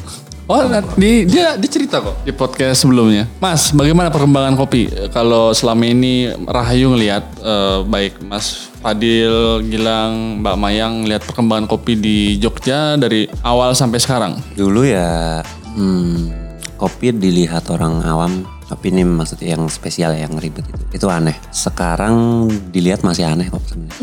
[0.45, 3.26] Oh, nah, di, dia dia cerita kok di podcast sebelumnya.
[3.41, 4.86] Mas, bagaimana perkembangan kopi?
[4.93, 11.66] Eh, Kalau selama ini Rahayu ngelihat eh, baik Mas Fadil, Gilang, Mbak Mayang lihat perkembangan
[11.66, 14.38] kopi di Jogja dari awal sampai sekarang.
[14.53, 15.41] Dulu ya
[15.74, 16.30] hmm,
[16.78, 20.82] kopi dilihat orang awam tapi ini maksudnya yang spesial yang ribet itu.
[20.91, 21.34] Itu aneh.
[21.49, 23.95] Sekarang dilihat masih aneh kok sebenarnya.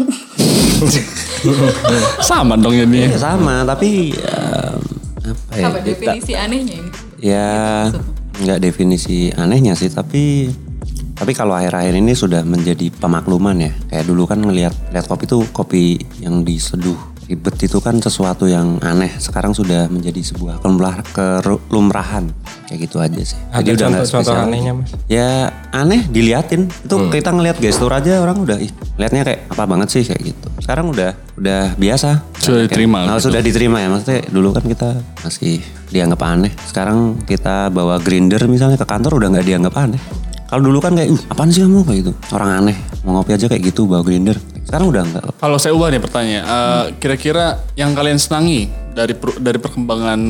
[2.21, 3.01] Sama dong ya Ya, ini.
[3.13, 3.63] sama.
[3.63, 4.79] Tapi em,
[5.23, 6.91] apa ya Apa kita- definisi anehnya ini?
[7.19, 7.49] ya
[8.35, 9.89] nggak definisi anehnya sih.
[9.89, 10.49] Tapi
[11.13, 13.71] tapi kalau akhir-akhir ini sudah menjadi pemakluman ya.
[13.89, 15.83] Kayak dulu kan ngelihat lihat kopi tuh kopi
[16.19, 16.97] yang diseduh
[17.27, 19.11] ribet itu kan sesuatu yang aneh.
[19.19, 22.31] Sekarang sudah menjadi sebuah kelumrah kelumrahan.
[22.67, 23.39] Kayak gitu aja sih.
[23.53, 24.47] Ada nggak contoh-contoh spesial.
[24.49, 24.91] anehnya mas?
[25.07, 26.69] ya aneh diliatin.
[26.69, 30.03] Itu kita ngelihat gestur aja orang udah ih liatnya kayak apa banget sih?
[30.07, 30.49] Kayak gitu.
[30.63, 32.23] Sekarang udah udah biasa.
[32.39, 33.31] Sudah diterima Nah, gitu.
[33.31, 33.89] sudah diterima ya.
[33.93, 34.89] Maksudnya dulu kan kita
[35.23, 35.63] masih
[35.93, 36.53] dianggap aneh.
[36.65, 40.03] Sekarang kita bawa grinder misalnya ke kantor udah nggak dianggap aneh
[40.53, 43.49] kalau dulu kan kayak uh apaan sih kamu kayak gitu orang aneh mau ngopi aja
[43.49, 47.45] kayak gitu bawa grinder sekarang udah nggak Kalau saya ubah nih pertanyaan, Eh, kira-kira
[47.75, 50.21] yang kalian senangi dari per- dari perkembangan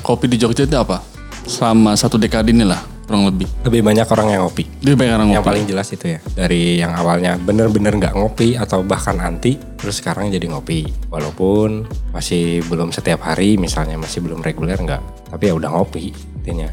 [0.00, 1.04] kopi di Jogja itu apa?
[1.44, 3.44] Selama satu dekade ini lah, kurang lebih.
[3.60, 4.64] Lebih banyak orang yang ngopi.
[4.80, 5.50] Lebih banyak orang Yang ngopi.
[5.52, 10.32] paling jelas itu ya dari yang awalnya bener-bener nggak ngopi atau bahkan anti terus sekarang
[10.32, 15.70] jadi ngopi walaupun masih belum setiap hari misalnya masih belum reguler nggak tapi ya udah
[15.70, 16.08] ngopi
[16.40, 16.72] intinya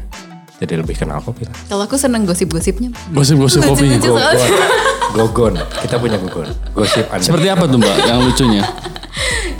[0.62, 1.54] jadi lebih kenal kopi lah.
[1.66, 2.94] Kalau aku seneng gosip-gosipnya.
[3.10, 3.98] Gosip-gosip kopi.
[3.98, 4.46] Soalnya.
[5.12, 6.48] Gogon, kita punya gogon.
[6.72, 7.20] Gosip Anda.
[7.20, 8.64] Seperti apa tuh mbak yang lucunya?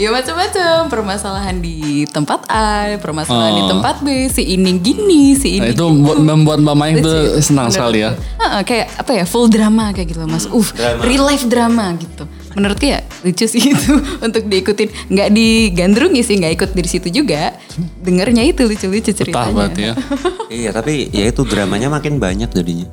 [0.01, 3.71] ya macam-macam permasalahan di tempat A, permasalahan di Oh.
[3.77, 5.77] tempat B, si ini gini, si Nah, ini.
[5.77, 7.77] itu membuat, membuat mbak Mayang tuh senang Bener.
[7.77, 8.11] sekali ya.
[8.17, 10.49] Heeh, kayak apa ya full drama kayak gitu loh mas.
[10.49, 10.65] Uh,
[11.05, 12.25] real life drama gitu.
[12.55, 14.89] Menurutku ya lucu sih itu untuk diikutin.
[15.09, 17.57] Nggak digandrungi sih, nggak ikut dari situ juga.
[18.03, 19.53] Dengernya itu lucu-lucu Betah ceritanya.
[19.55, 19.95] berarti ya.
[20.53, 22.85] Iya tapi ya itu dramanya makin banyak jadinya.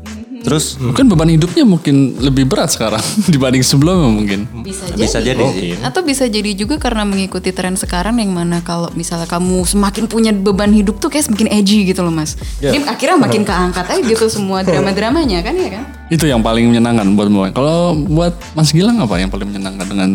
[0.49, 3.01] Terus Mungkin beban hidupnya mungkin lebih berat sekarang
[3.33, 4.39] dibanding sebelumnya mungkin.
[4.65, 4.97] Bisa jadi.
[4.97, 5.45] bisa jadi.
[5.85, 10.33] Atau bisa jadi juga karena mengikuti tren sekarang yang mana kalau misalnya kamu semakin punya
[10.33, 12.33] beban hidup tuh kayak semakin edgy gitu loh mas.
[12.57, 15.83] Jadi akhirnya makin keangkat aja gitu semua drama-dramanya kan ya kan?
[16.09, 17.51] Itu yang paling menyenangkan buat mbak.
[17.53, 20.09] Kalau buat Mas Gilang apa yang paling menyenangkan dengan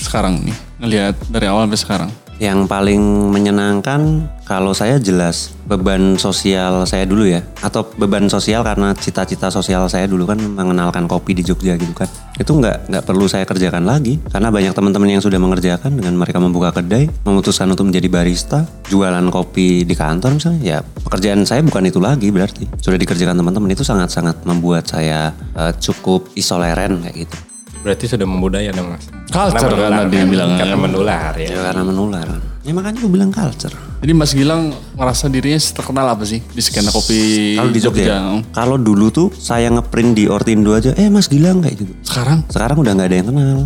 [0.00, 0.56] sekarang nih?
[0.80, 2.10] Ngelihat dari awal sampai sekarang.
[2.40, 3.02] Yang paling
[3.32, 9.90] menyenangkan kalau saya jelas beban sosial saya dulu ya atau beban sosial karena cita-cita sosial
[9.90, 12.06] saya dulu kan mengenalkan kopi di Jogja gitu kan.
[12.38, 16.38] Itu nggak nggak perlu saya kerjakan lagi karena banyak teman-teman yang sudah mengerjakan dengan mereka
[16.38, 21.90] membuka kedai memutuskan untuk menjadi barista jualan kopi di kantor misalnya ya pekerjaan saya bukan
[21.90, 22.70] itu lagi berarti.
[22.78, 27.55] Sudah dikerjakan teman-teman itu sangat-sangat membuat saya eh, cukup isoleren kayak gitu
[27.86, 29.06] Berarti sudah membudaya dong mas.
[29.30, 30.58] Culture kan menular, tadi bilang kan.
[30.58, 31.48] Karena menular ya.
[31.54, 32.28] ya karena menular
[32.66, 33.70] ya makanya aku bilang culture
[34.02, 38.18] Jadi Mas Gilang ngerasa dirinya terkenal apa sih di skena kopi Kalau di Jogja, ya?
[38.50, 41.94] kalau dulu tuh saya ngeprint di Ortindo aja, eh Mas Gilang kayak gitu.
[42.02, 43.58] Sekarang Sekarang udah nggak ada yang kenal.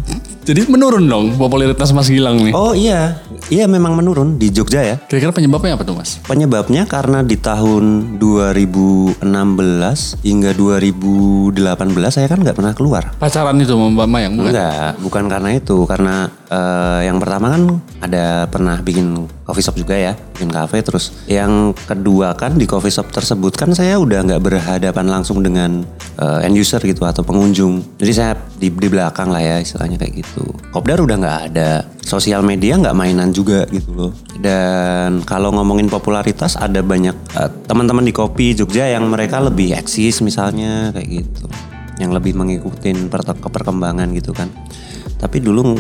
[0.45, 2.53] jadi menurun dong popularitas Mas Gilang nih.
[2.53, 4.97] Oh iya, iya memang menurun di Jogja ya.
[5.11, 6.23] Kira-kira penyebabnya apa tuh Mas?
[6.25, 9.21] Penyebabnya karena di tahun 2016
[10.23, 11.59] hingga 2018
[12.09, 13.13] saya kan nggak pernah keluar.
[13.19, 14.51] Pacaran itu sama Mbak Mayang bukan?
[14.55, 15.77] Enggak, bukan karena itu.
[15.85, 16.15] Karena
[16.51, 17.63] eh, yang pertama kan
[18.03, 20.83] ada pernah bikin coffee shop juga ya, bikin cafe.
[20.83, 25.87] Terus yang kedua kan di coffee shop tersebut kan saya udah nggak berhadapan langsung dengan
[26.19, 27.97] eh, end user gitu atau pengunjung.
[27.97, 30.45] Jadi saya di, di belakang lah ya istilahnya kayak gitu.
[30.75, 31.87] Kopdar udah nggak ada.
[32.03, 34.13] Sosial media nggak mainan juga gitu loh.
[34.43, 40.19] Dan kalau ngomongin popularitas ada banyak eh, teman-teman di kopi Jogja yang mereka lebih eksis
[40.21, 41.47] misalnya kayak gitu
[42.01, 42.97] yang lebih mengikuti
[43.53, 44.49] perkembangan gitu kan.
[45.21, 45.77] Tapi dulu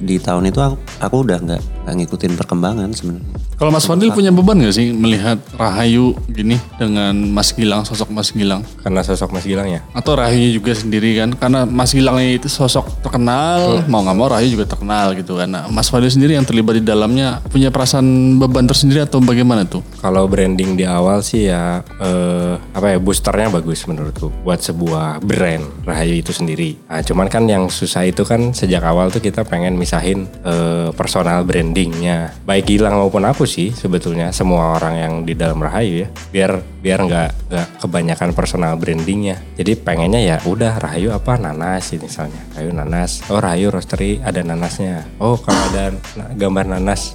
[0.00, 3.28] di tahun itu aku, aku udah nggak ngikutin perkembangan sebenarnya.
[3.60, 8.32] Kalau Mas Fadil punya beban gak sih melihat Rahayu gini dengan Mas Gilang, sosok Mas
[8.32, 8.64] Gilang?
[8.80, 9.84] Karena sosok Mas Gilang ya.
[9.92, 11.36] Atau Rahayu juga sendiri kan?
[11.36, 15.52] Karena Mas Gilang itu sosok terkenal, mau nggak mau Rahayu juga terkenal gitu kan.
[15.52, 19.84] Nah, Mas Fadil sendiri yang terlibat di dalamnya punya perasaan beban tersendiri atau bagaimana tuh?
[20.00, 25.84] Kalau branding di awal sih ya eh, apa ya boosternya bagus menurutku buat sebuah brand
[25.84, 26.80] Rahayu itu sendiri.
[26.88, 31.44] Nah, cuman kan yang susah itu kan sejak awal tuh kita pengen misahin eh, personal
[31.44, 36.50] brandingnya baik Gilang maupun aku sih sebetulnya semua orang yang di dalam Rahayu ya biar
[36.62, 39.42] biar nggak nggak kebanyakan personal brandingnya.
[39.58, 43.26] Jadi pengennya ya udah Rahayu apa nanas sih misalnya Rahayu nanas.
[43.26, 45.04] Oh Rahayu roastery ada nanasnya.
[45.18, 45.90] Oh kalau ada
[46.38, 47.10] gambar nanas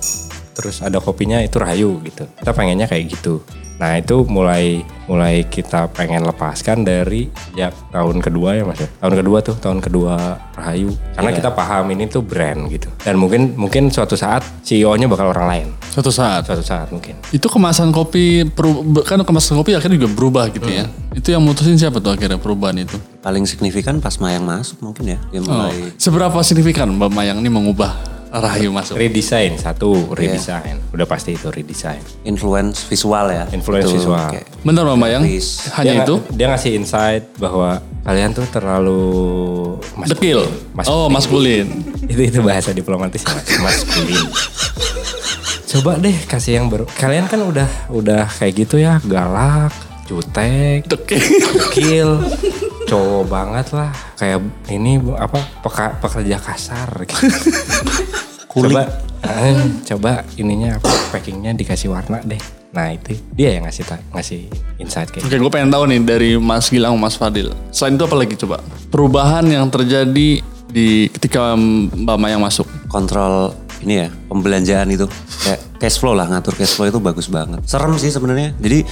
[0.56, 2.24] terus ada kopinya itu Rahayu gitu.
[2.39, 3.43] Kita pengennya kayak gitu.
[3.76, 7.28] Nah itu mulai mulai kita pengen lepaskan dari
[7.60, 8.88] ya tahun kedua ya mas ya.
[9.03, 10.16] Tahun kedua tuh tahun kedua
[10.56, 10.95] Rahayu.
[11.20, 12.88] Karena kita paham ini tuh brand gitu.
[13.03, 15.68] Dan mungkin mungkin suatu saat CEO-nya bakal orang lain.
[15.91, 16.47] Suatu saat.
[16.47, 17.20] Suatu saat mungkin.
[17.36, 18.47] Itu kemasan kopi,
[19.03, 20.88] kan kemasan kopi akhirnya juga berubah gitu ya.
[21.12, 22.95] Itu yang mutusin siapa tuh akhirnya perubahan itu?
[23.20, 25.20] Paling signifikan pas Mayang masuk mungkin ya.
[25.36, 29.00] Dia Oh, mulai seberapa signifikan Mbak Mayang ini mengubah Rahayu masuk?
[29.00, 30.82] Redesign satu redesign.
[30.92, 32.04] Udah pasti itu redesign.
[32.28, 33.48] influence visual ya.
[33.56, 34.28] Influence Itu visual.
[34.32, 35.70] kayak Bentar Mbak Mayang, Please.
[35.78, 36.16] hanya dia, itu?
[36.34, 39.02] Dia ngasih insight bahwa kalian tuh terlalu
[40.06, 40.44] Dekil.
[40.76, 40.92] maskulin.
[40.92, 41.68] Oh, maskulin.
[42.12, 44.28] itu itu bahasa diplomatis ya, mas maskulin
[45.76, 49.76] coba deh kasih yang baru kalian kan udah udah kayak gitu ya galak
[50.06, 51.20] jutek Dekil.
[51.20, 52.10] dekil
[52.86, 54.39] cowok banget lah kayak
[54.70, 57.26] ini bu- apa peka- pekerja kasar gitu.
[58.47, 58.86] coba
[59.22, 62.39] eh, coba ininya apa packingnya dikasih warna deh
[62.70, 64.41] nah itu dia yang ngasih ngasih
[64.78, 67.56] insight kayak Oke, gue pengen tahu nih dari Mas Gilang, Mas Fadil.
[67.72, 68.60] Selain itu apa lagi coba?
[68.91, 72.68] Perubahan yang terjadi di ketika Mbak Mayang masuk.
[72.86, 75.03] kontrol ini ya pembelanjaan itu
[75.41, 78.88] kayak cash flow lah ngatur cash flow itu bagus banget serem sih sebenarnya jadi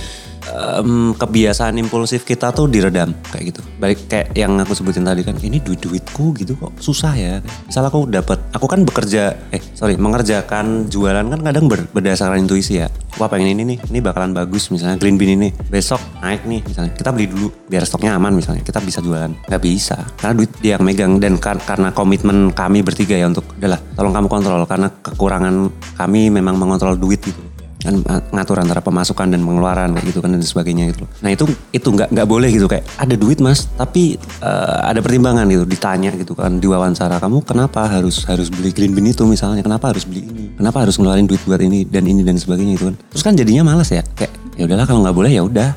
[0.51, 3.61] em, kebiasaan impulsif kita tuh diredam kayak gitu.
[3.79, 7.33] Balik kayak yang aku sebutin tadi kan ini duit duitku gitu kok susah ya.
[7.67, 12.79] Misal aku dapat aku kan bekerja eh sorry mengerjakan jualan kan kadang ber- berdasarkan intuisi
[12.81, 12.87] ya.
[13.21, 15.49] Wah pengen ini nih ini bakalan bagus misalnya green bean ini.
[15.69, 16.91] Besok naik nih misalnya.
[16.97, 18.65] Kita beli dulu biar stoknya aman misalnya.
[18.65, 19.31] Kita bisa jualan.
[19.47, 21.11] Nggak bisa karena duit dia yang megang.
[21.21, 26.33] Dan kar- karena komitmen kami bertiga ya untuk udahlah tolong kamu kontrol karena kekurangan kami
[26.33, 27.52] memang mengontrol duit gitu
[27.83, 31.03] kan uh, ngatur antara pemasukan dan pengeluaran kayak gitu kan dan sebagainya gitu.
[31.19, 35.43] Nah itu itu nggak nggak boleh gitu kayak ada duit mas tapi uh, ada pertimbangan
[35.51, 39.91] gitu ditanya gitu kan diwawancara kamu kenapa harus harus beli green bean itu misalnya kenapa
[39.91, 42.95] harus beli ini kenapa harus ngeluarin duit buat ini dan ini dan sebagainya itu kan
[43.11, 45.75] terus kan jadinya males ya kayak ya udahlah kalau nggak boleh ya udah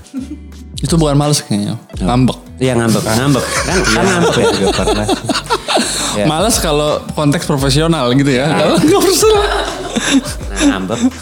[0.77, 1.73] Itu bukan males kayaknya.
[2.05, 2.37] Ngambek.
[2.61, 4.69] ya ngambek ngambek kan kan ngambek ya
[6.17, 6.25] Ya.
[6.25, 8.49] Males kalau konteks profesional gitu ya.
[8.49, 9.47] Kalau nggak personal.
[10.67, 10.79] nah,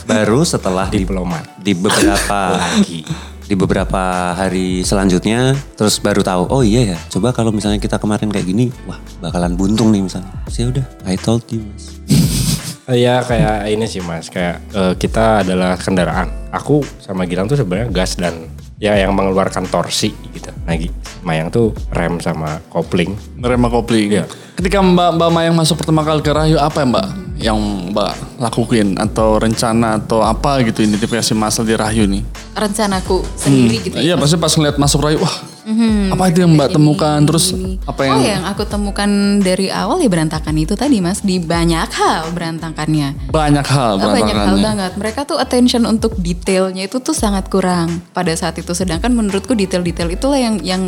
[0.07, 1.45] baru setelah di Diplomat.
[1.59, 3.03] di beberapa lagi
[3.45, 8.33] di beberapa hari selanjutnya terus baru tahu oh iya ya coba kalau misalnya kita kemarin
[8.33, 11.85] kayak gini wah bakalan buntung nih misalnya Terus ya udah I told you mas
[12.85, 16.29] Ya kayak ini sih mas, kayak eh, kita adalah kendaraan.
[16.53, 18.45] Aku sama Gilang tuh sebenarnya gas dan
[18.79, 20.51] ya yang mengeluarkan torsi gitu.
[20.66, 20.75] Nah
[21.25, 23.16] Mayang tuh rem sama kopling.
[23.41, 24.12] Nerima kopling.
[24.12, 24.25] Iya.
[24.55, 27.07] Ketika Mbak Mbak Mayang masuk pertama kali ke Rahayu apa ya Mbak
[27.41, 27.59] yang
[27.91, 32.22] Mbak lakuin atau rencana atau apa gitu identifikasi masalah di Rahayu nih?
[32.55, 33.97] Rencanaku sendiri gitu.
[33.99, 34.12] ya.
[34.12, 35.54] Iya pasti pas ngeliat masuk Rahayu wah
[36.12, 37.57] apa itu yang Mbak temukan terus
[37.89, 39.09] apa yang Oh yang aku temukan
[39.41, 43.33] dari awal ya berantakan itu tadi mas di banyak hal berantakannya.
[43.33, 44.65] banyak hal Oh, banyak hal berantakannya.
[44.65, 44.93] banget.
[45.01, 48.77] Mereka tuh attention untuk detailnya itu tuh sangat kurang pada saat itu.
[48.77, 50.83] Sedangkan menurutku detail-detail itulah yang yang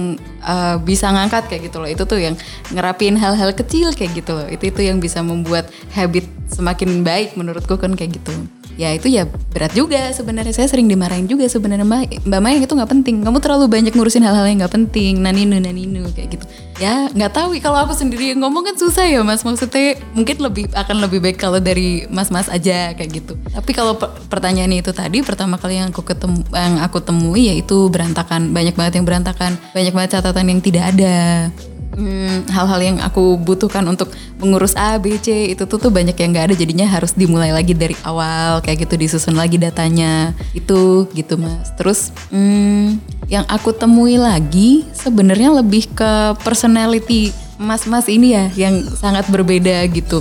[0.45, 1.89] uh, bisa ngangkat kayak gitu loh.
[1.89, 2.35] Itu tuh yang
[2.71, 4.47] ngerapin hal-hal kecil kayak gitu loh.
[4.47, 8.33] Itu itu yang bisa membuat habit semakin baik menurutku kan kayak gitu.
[8.77, 9.25] Ya itu ya
[9.57, 10.53] berat juga sebenarnya.
[10.53, 13.25] Saya sering dimarahin juga sebenarnya Mbak, Mbak Mayang itu nggak penting.
[13.25, 15.25] Kamu terlalu banyak ngurusin hal-hal yang nggak penting.
[15.25, 16.45] Naninu naninu kayak gitu.
[16.77, 19.41] Ya nggak tahu kalau aku sendiri ngomong kan susah ya mas.
[19.41, 23.33] Maksudnya mungkin lebih akan lebih baik kalau dari mas-mas aja kayak gitu.
[23.49, 27.89] Tapi kalau per- pertanyaan itu tadi pertama kali yang aku ketemu yang aku temui yaitu
[27.89, 28.53] berantakan.
[28.53, 29.57] Banyak banget yang berantakan.
[29.73, 31.49] Banyak banget catatan yang tidak ada.
[31.97, 36.29] Hmm, hal-hal yang aku butuhkan untuk mengurus A, B, C itu tuh tuh banyak yang
[36.29, 41.41] nggak ada jadinya harus dimulai lagi dari awal kayak gitu disusun lagi datanya itu gitu
[41.41, 41.73] mas.
[41.81, 43.01] Terus hmm,
[43.33, 50.21] yang aku temui lagi sebenarnya lebih ke personality mas-mas ini ya yang sangat berbeda gitu.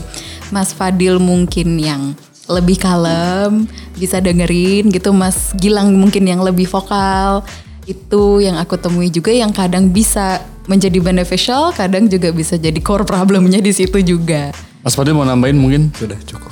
[0.56, 2.16] Mas Fadil mungkin yang
[2.48, 3.68] lebih kalem,
[4.00, 5.12] bisa dengerin gitu.
[5.12, 7.44] Mas Gilang mungkin yang lebih vokal
[7.86, 13.06] itu yang aku temui juga yang kadang bisa menjadi beneficial, kadang juga bisa jadi core
[13.06, 14.54] problemnya di situ juga.
[14.86, 15.90] Mas Fadil mau nambahin mungkin?
[15.98, 16.52] Sudah cukup.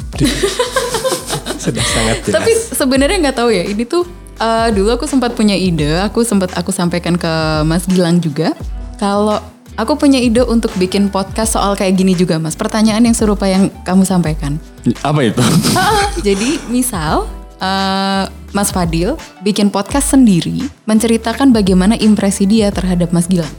[1.64, 2.36] Sudah sangat jelas.
[2.36, 4.04] Tapi sebenarnya nggak tahu ya, ini tuh
[4.42, 7.34] eh, dulu aku sempat punya ide, aku sempat aku sampaikan ke
[7.64, 8.52] Mas Gilang juga
[9.00, 9.40] kalau
[9.78, 12.58] aku punya ide untuk bikin podcast soal kayak gini juga Mas.
[12.58, 14.58] Pertanyaan yang serupa yang kamu sampaikan.
[15.02, 15.42] Apa itu?
[16.28, 17.26] Jadi misal
[17.62, 23.50] eh, Mas Fadil bikin podcast sendiri menceritakan bagaimana impresi dia terhadap Mas Gilang.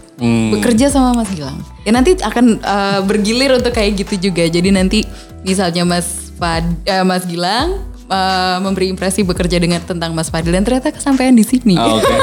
[0.54, 1.58] Bekerja sama Mas Gilang.
[1.82, 4.46] Ya nanti akan eh, bergilir untuk kayak gitu juga.
[4.46, 5.02] Jadi nanti
[5.42, 10.62] misalnya Mas Fad, eh, Mas Gilang eh, memberi impresi bekerja dengan tentang Mas Fadil dan
[10.62, 11.74] ternyata kesampaian di sini.
[11.74, 12.14] Ah, Oke.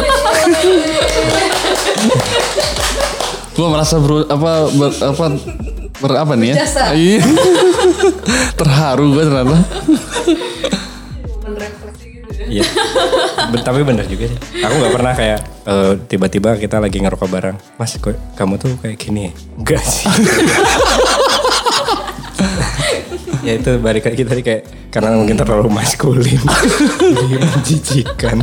[3.52, 5.26] Gue merasa ber, apa ber, apa
[6.00, 6.64] ber, apa nih ya?
[6.96, 7.20] Iya.
[8.60, 9.60] Terharu gue ternyata.
[12.52, 12.68] Iya.
[13.68, 14.38] Tapi bener juga sih.
[14.60, 17.58] Aku nggak pernah kayak eh, tiba-tiba kita lagi ngerokok bareng.
[17.80, 19.34] Mas, kok kamu tuh kayak gini ya?
[19.56, 20.06] Enggak sih.
[23.48, 26.42] ya itu balik lagi tadi kayak karena mungkin terlalu maskulin.
[27.18, 28.38] Jadi menjijikan.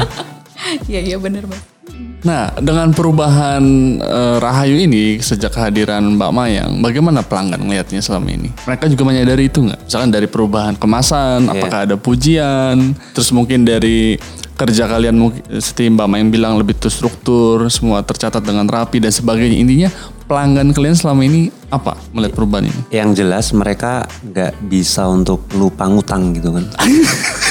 [0.88, 1.77] Iya iya bener Mas.
[2.18, 3.62] Nah, dengan perubahan
[4.02, 8.50] eh, Rahayu ini sejak kehadiran Mbak Mayang, bagaimana pelanggan melihatnya selama ini?
[8.66, 9.86] Mereka juga menyadari itu nggak?
[9.86, 14.18] Misalkan dari perubahan kemasan, apakah ada pujian, terus mungkin dari
[14.58, 19.54] kerja kalian mungkin seperti Mbak Mayang bilang lebih terstruktur, semua tercatat dengan rapi dan sebagainya.
[19.54, 19.90] Intinya
[20.28, 22.80] pelanggan kalian selama ini apa melihat perubahan ini?
[22.92, 26.68] yang jelas mereka nggak bisa untuk lupa ngutang gitu kan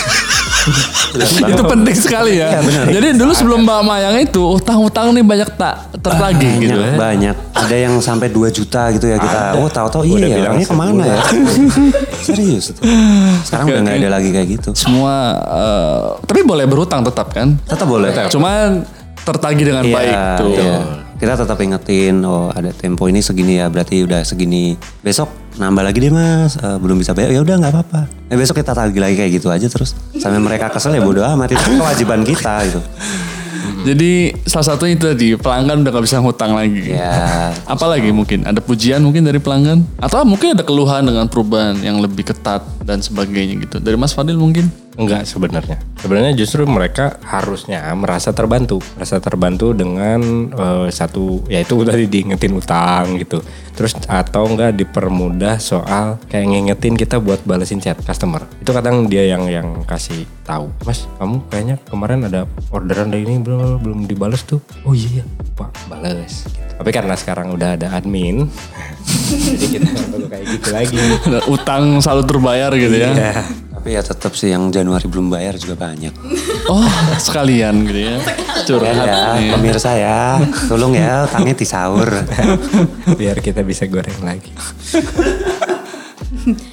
[1.47, 2.57] itu penting sekali ya.
[2.57, 2.85] Iya, benar.
[2.91, 6.77] Jadi dulu sebelum Mbak Mayang itu utang-utang nih banyak tak tertagih gitu.
[6.77, 10.39] banyak banyak ada yang sampai 2 juta gitu ya kita oh tahu-tahu iya ya bilangnya
[10.47, 11.19] orangnya ke mana ya
[12.27, 12.81] serius itu
[13.43, 17.57] sekarang udah nggak ada lagi kayak gitu Semua eh, tapi boleh berhutang tetap kan?
[17.67, 18.85] tetap boleh Cuman
[19.27, 20.49] tertagih dengan Iya, baik tuh.
[20.55, 21.06] iya.
[21.17, 24.77] Kita tetap ingetin, oh ada tempo ini segini ya, berarti udah segini.
[25.01, 28.01] Besok nambah lagi deh mas, Eh, belum bisa bayar, ya udah nggak apa-apa.
[28.29, 29.97] Eh, besok kita tagih lagi kayak gitu aja terus.
[30.21, 32.81] Sampai mereka kesel ya bodo amat, itu kewajiban kita gitu.
[33.87, 36.91] Jadi salah satunya itu tadi pelanggan udah gak bisa ngutang lagi.
[36.91, 41.97] Ya, Apalagi mungkin ada pujian mungkin dari pelanggan atau mungkin ada keluhan dengan perubahan yang
[41.97, 43.77] lebih ketat dan sebagainya gitu.
[43.79, 44.69] Dari Mas Fadil mungkin?
[44.97, 45.77] Enggak sebenarnya.
[46.01, 53.13] Sebenarnya justru mereka harusnya merasa terbantu, merasa terbantu dengan eh, satu yaitu tadi diingetin utang
[53.21, 53.45] gitu.
[53.77, 58.41] Terus atau enggak dipermudah soal kayak ngingetin kita buat balesin chat customer.
[58.57, 60.73] Itu kadang dia yang yang kasih tahu.
[60.81, 64.57] Mas, kamu kayaknya kemarin ada orderan dari ini belum belum dibales tuh.
[64.81, 65.23] Oh iya, iya.
[65.53, 66.49] Pak, bales.
[66.49, 66.73] Gitu.
[66.77, 68.49] Tapi karena sekarang udah ada admin,
[69.49, 70.97] jadi kita nggak perlu kayak gitu lagi.
[71.49, 73.13] Utang selalu terbayar gitu ya.
[73.13, 73.33] Iya.
[73.87, 76.11] Tapi ya tetap sih yang Januari belum bayar juga banyak.
[76.67, 76.83] Oh,
[77.15, 78.19] sekalian gitu ya.
[78.67, 79.07] Curhat.
[79.07, 79.55] ya, nih.
[79.55, 80.35] pemirsa ya,
[80.67, 82.11] tolong ya utangnya disaur.
[83.23, 84.51] biar kita bisa goreng lagi.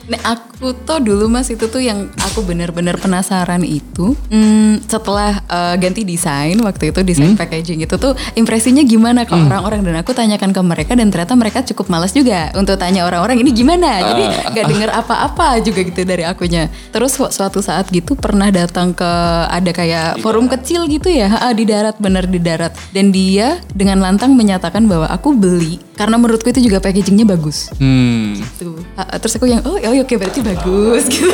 [0.05, 5.75] Nah, aku tuh dulu mas itu tuh yang aku bener-bener penasaran itu hmm, setelah eh,
[5.79, 9.81] ganti desain waktu itu desain packaging itu tuh impresinya gimana ke orang-orang?
[9.87, 13.51] Dan aku tanyakan ke mereka dan ternyata mereka cukup malas juga untuk tanya orang-orang ini
[13.55, 14.03] gimana?
[14.03, 14.25] Jadi
[14.55, 16.69] nggak denger apa-apa juga gitu dari akunya.
[16.91, 19.11] Terus su- suatu saat gitu pernah datang ke
[19.49, 21.31] ada kayak forum kecil gitu ya?
[21.31, 22.75] Ha, di darat bener di darat.
[22.91, 27.71] Dan dia dengan lantang menyatakan bahwa aku beli karena menurutku itu juga packagingnya bagus.
[27.79, 31.31] Hmm, tuh Ha, terus aku yang oh ya oke berarti bagus gitu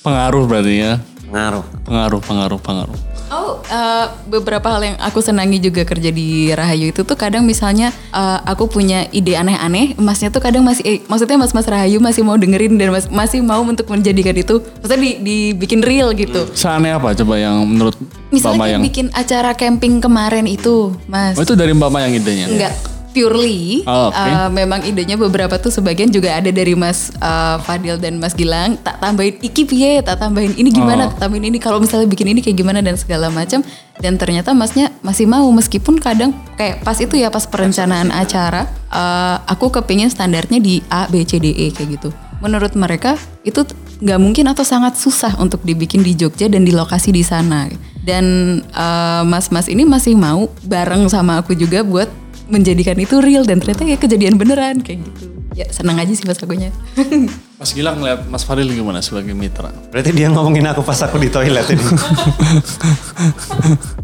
[0.00, 0.92] pengaruh berarti ya.
[1.30, 1.62] Ngaruh.
[1.86, 2.98] Pengaruh, pengaruh, pengaruh.
[3.30, 7.94] oh eh, beberapa hal yang aku senangi juga kerja di Rahayu itu tuh kadang misalnya
[8.10, 12.34] eh, aku punya ide aneh-aneh masnya tuh kadang masih eh, maksudnya mas-mas Rahayu masih mau
[12.34, 17.14] dengerin dan mas- masih mau untuk menjadikan itu maksudnya di, dibikin real gitu Seaneh apa
[17.14, 18.82] coba yang menurut Mbak misalnya kayak Mayang?
[18.82, 22.50] bikin acara camping kemarin itu mas Oh itu dari Mbak Mayang idenya?
[22.50, 22.74] Enggak
[23.14, 24.16] purely Oh, oke.
[24.16, 28.80] uh, memang idenya beberapa tuh sebagian juga ada dari Mas uh, Fadil dan Mas Gilang.
[28.82, 30.02] Tak tambahin iki piye?
[30.02, 31.06] Tak tambahin ini gimana?
[31.06, 31.10] Oh.
[31.14, 31.58] tak tambahin ini.
[31.62, 32.80] Kalau misalnya bikin ini kayak gimana?
[32.80, 33.60] dan segala macam.
[34.00, 39.36] Dan ternyata Masnya masih mau meskipun kadang kayak pas itu ya pas perencanaan acara uh,
[39.44, 42.08] aku kepingin standarnya di A B C D E kayak gitu.
[42.40, 43.60] Menurut mereka itu
[44.00, 47.68] nggak mungkin atau sangat susah untuk dibikin di Jogja dan di lokasi di sana.
[48.00, 48.24] Dan
[48.72, 52.08] uh, mas-mas ini masih mau bareng sama aku juga buat
[52.50, 56.38] menjadikan itu real dan ternyata ya kejadian beneran kayak gitu ya senang aja sih pas
[56.38, 56.70] akunya
[57.60, 59.68] Mas Gilang ngeliat Mas Fadil gimana sebagai mitra?
[59.92, 61.84] Berarti dia ngomongin aku pas aku di toilet ini.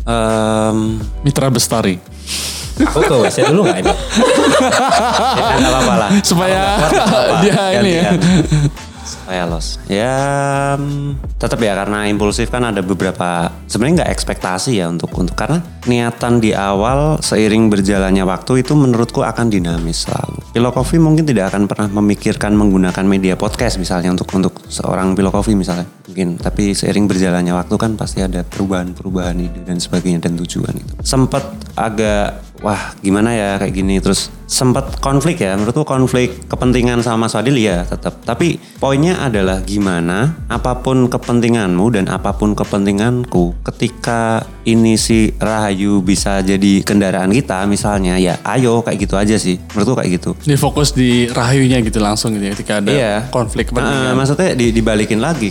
[0.04, 1.96] Em, Mitra Bestari.
[2.84, 3.88] Aku ke WC dulu nggak ini?
[5.40, 6.10] ya apa-apa lah.
[6.20, 6.84] Supaya
[7.40, 8.12] dia ini ya.
[9.26, 9.82] Los.
[9.90, 15.34] Ya mm, tetap ya karena impulsif kan ada beberapa sebenarnya nggak ekspektasi ya untuk untuk
[15.34, 20.38] karena niatan di awal seiring berjalannya waktu itu menurutku akan dinamis selalu.
[20.54, 25.34] Pilo Coffee mungkin tidak akan pernah memikirkan menggunakan media podcast misalnya untuk untuk seorang Pilo
[25.34, 26.38] Coffee misalnya mungkin.
[26.38, 30.92] Tapi seiring berjalannya waktu kan pasti ada perubahan-perubahan ide dan sebagainya dan tujuan itu.
[31.02, 31.42] Sempat
[31.74, 33.98] agak wah gimana ya kayak gini.
[33.98, 35.58] Terus sempat konflik ya.
[35.58, 38.22] Menurutku konflik kepentingan sama Mas Fadil ya tetap.
[38.22, 46.00] Tapi poinnya adalah gimana apa pun kepentinganmu dan apa pun kepentinganku ketika ini si Rahayu
[46.00, 49.58] bisa jadi kendaraan kita misalnya ya ayo kayak gitu aja sih.
[49.74, 50.30] Menurutku kayak gitu.
[50.46, 53.14] Dia fokus di rahayunya gitu langsung gitu ya ketika ada Iya.
[53.28, 54.14] konflik kepentingan.
[54.16, 55.50] maksudnya di- dibalikin lagi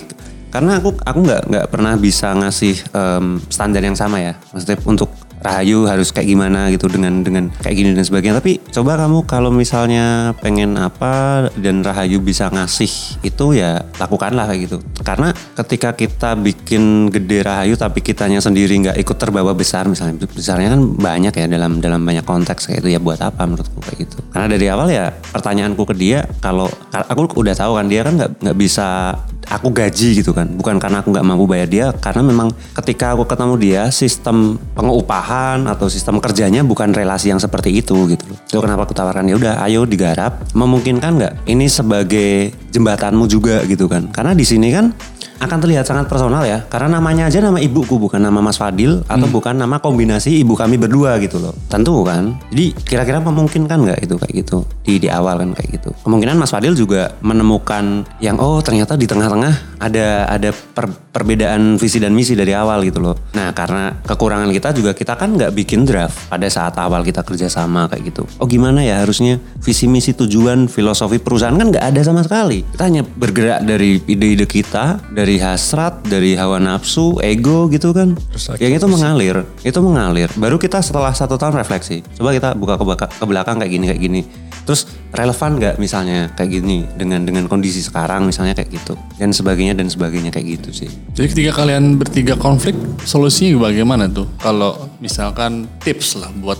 [0.55, 4.39] karena aku aku nggak nggak pernah bisa ngasih em, standar yang sama ya.
[4.55, 5.11] Maksudnya untuk
[5.45, 8.41] Rahayu harus kayak gimana gitu dengan dengan kayak gini dan sebagainya.
[8.41, 14.61] Tapi coba kamu kalau misalnya pengen apa dan Rahayu bisa ngasih itu ya lakukanlah kayak
[14.65, 14.77] gitu.
[15.05, 20.17] Karena ketika kita bikin gede Rahayu tapi kitanya sendiri nggak ikut terbawa besar misalnya.
[20.25, 22.99] Besarnya kan banyak ya dalam dalam banyak konteks kayak itu ya.
[23.03, 24.17] Buat apa menurutku kayak gitu?
[24.33, 28.31] Karena dari awal ya pertanyaanku ke dia kalau aku udah tahu kan dia kan nggak
[28.41, 29.13] nggak bisa
[29.49, 30.49] aku gaji gitu kan.
[30.49, 35.65] Bukan karena aku nggak mampu bayar dia karena memang ketika aku ketemu dia sistem pengupahan
[35.69, 38.25] atau sistem kerjanya bukan relasi yang seperti itu gitu.
[38.29, 40.43] Loh itu kenapa aku tawarkan ya udah ayo digarap.
[40.55, 41.33] Memungkinkan nggak?
[41.49, 44.11] Ini sebagai jembatanmu juga gitu kan.
[44.11, 44.91] Karena di sini kan
[45.39, 46.63] akan terlihat sangat personal ya.
[46.67, 50.79] Karena namanya aja nama ibuku bukan nama Mas Fadil atau bukan nama kombinasi ibu kami
[50.79, 51.53] berdua gitu loh.
[51.67, 52.37] Tentu kan?
[52.53, 54.57] Jadi kira-kira memungkinkan nggak itu kayak gitu?
[54.85, 55.89] Di di awal kan kayak gitu.
[56.05, 61.97] Kemungkinan Mas Fadil juga menemukan yang oh ternyata di tengah-tengah ada ada per- perbedaan visi
[61.97, 63.15] dan misi dari awal gitu loh.
[63.35, 67.89] Nah karena kekurangan kita juga kita kan nggak bikin draft pada saat awal kita kerjasama
[67.91, 68.23] kayak gitu.
[68.39, 72.61] Oh gimana ya harusnya visi misi tujuan filosofi perusahaan kan nggak ada sama sekali.
[72.61, 78.13] Kita hanya bergerak dari ide-ide kita dari hasrat dari hawa nafsu ego gitu kan.
[78.61, 80.29] Yang itu mengalir itu mengalir.
[80.37, 82.05] Baru kita setelah satu tahun refleksi.
[82.15, 84.21] Coba kita buka ke, baka- ke belakang kayak gini kayak gini.
[84.65, 88.93] Terus relevan nggak misalnya kayak gini dengan dengan kondisi sekarang misalnya kayak gitu?
[89.17, 90.89] Dan sebagainya dan sebagainya kayak gitu sih.
[91.17, 94.29] Jadi ketika kalian bertiga konflik, solusinya bagaimana tuh?
[94.37, 96.57] Kalau misalkan tips lah buat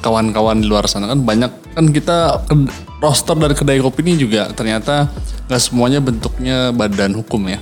[0.00, 1.10] kawan-kawan di luar sana.
[1.10, 2.46] Kan banyak kan kita
[2.98, 5.06] roster dari kedai kopi ini juga ternyata
[5.46, 7.58] nggak semuanya bentuknya badan hukum ya.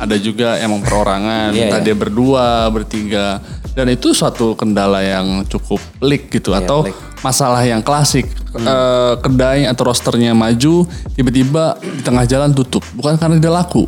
[0.00, 1.86] Ada juga emang perorangan, entah iya.
[1.92, 3.44] dia berdua, bertiga.
[3.76, 6.96] Dan itu suatu kendala yang cukup pelik gitu atau pelik.
[7.22, 8.26] masalah yang klasik.
[8.58, 12.82] Eh, kedai atau rosternya maju, tiba-tiba di tengah jalan tutup.
[12.96, 13.86] Bukan karena dia laku.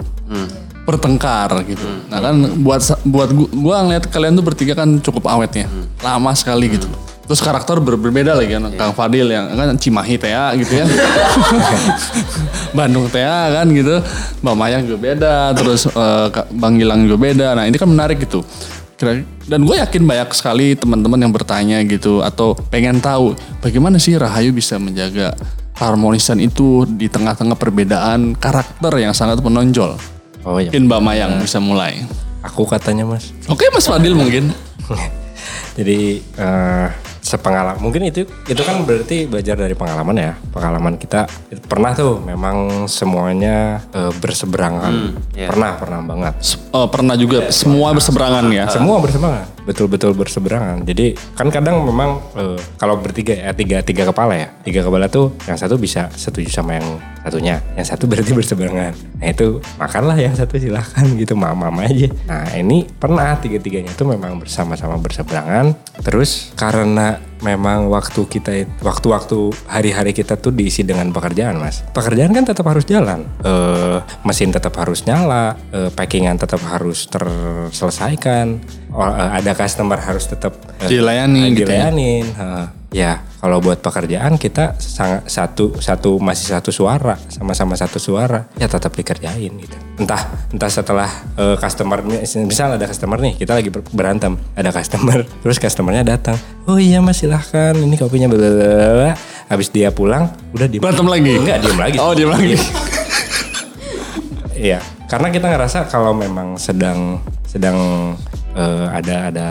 [0.86, 1.82] Bertengkar gitu.
[2.06, 5.66] Nah kan buat buat gua, gua ngeliat kalian tuh bertiga kan cukup awet ya.
[6.04, 6.86] Lama sekali gitu.
[7.30, 8.74] Terus karakter ber- berbeda lagi kan.
[8.74, 10.86] Kang Fadil yang kan Cimahi Tea gitu ya.
[12.76, 14.02] Bandung Tea kan gitu.
[14.42, 15.34] Mbak Mayang juga beda.
[15.54, 15.86] Terus
[16.34, 17.54] Kak- Bang Gilang juga beda.
[17.54, 18.42] Nah ini kan menarik gitu.
[18.98, 22.18] Kira- Dan gue yakin banyak sekali teman-teman yang bertanya gitu.
[22.18, 25.38] Atau pengen tahu bagaimana sih Rahayu bisa menjaga
[25.78, 29.94] harmonisan itu di tengah-tengah perbedaan karakter yang sangat menonjol.
[30.42, 30.68] Oh iya.
[30.68, 32.02] Mungkin Mbak Mayang bisa mulai.
[32.42, 33.30] Aku katanya mas.
[33.46, 34.50] Oke Mas Fadil mungkin.
[35.78, 36.88] Jadi eh
[37.30, 40.32] sepengalaman mungkin itu itu kan berarti belajar dari pengalaman ya.
[40.50, 41.30] Pengalaman kita
[41.70, 45.14] pernah tuh memang semuanya eh, berseberangan.
[45.38, 45.46] iya.
[45.46, 46.34] Pernah pernah banget.
[46.74, 48.66] Oh, pernah juga semua berseberangan ya.
[48.66, 50.82] Semua berseberangan, betul-betul berseberangan.
[50.82, 55.30] Jadi kan kadang memang eh, kalau bertiga ya tiga tiga kepala ya, tiga kepala tuh
[55.46, 56.88] yang satu bisa setuju sama yang
[57.22, 58.92] satunya, yang satu berarti berseberangan.
[59.20, 62.08] Nah itu makanlah yang satu silahkan gitu mama aja.
[62.26, 65.76] Nah ini pernah tiga-tiganya tuh memang bersama-sama berseberangan.
[66.00, 71.80] Terus karena memang waktu kita it- waktu-waktu hari-hari kita tuh diisi dengan pekerjaan mas.
[71.88, 78.60] Pekerjaan kan tetap harus jalan, Eh, mesin tetap harus nyala, eh, packingan tetap harus terselesaikan,
[78.92, 80.52] Oh, eh, ada customer harus tetap
[80.82, 81.88] eh, Dilayani gitu ya.
[82.90, 88.66] Ya, kalau buat pekerjaan kita sangat satu satu masih satu suara, sama-sama satu suara, ya
[88.66, 89.76] tetap dikerjain gitu.
[89.94, 91.06] Entah entah setelah
[91.38, 92.02] eh, customer
[92.50, 96.34] misal ada customer nih, kita lagi ber- berantem, ada customer, terus customernya datang,
[96.66, 99.12] oh iya mas silahkan, ini kopinya bla bla bla, bla."
[99.46, 100.82] Habis dia pulang, udah diem.
[100.82, 101.34] Berantem lagi?
[101.38, 101.96] Enggak, diem lagi.
[102.02, 102.54] Oh, diem lagi.
[104.54, 107.78] Iya, karena kita ngerasa kalau memang sedang sedang
[108.52, 109.48] eh, ada ada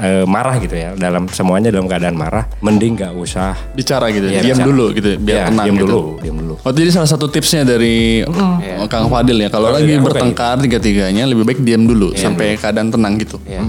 [0.00, 4.40] eh, marah gitu ya dalam semuanya dalam keadaan marah, mending nggak usah Bicara gitu, Iya,
[4.40, 4.68] diam bicara.
[4.68, 5.86] dulu gitu, biar Iya, tenang diam gitu.
[5.86, 6.54] dulu, diam dulu.
[6.58, 11.24] Oh, jadi salah satu tipsnya dari oh, Kang Fadil ya, kalau Kalau lagi bertengkar tiga-tiganya
[11.24, 13.36] lebih baik diam dulu sampai keadaan tenang gitu.
[13.44, 13.60] Ya.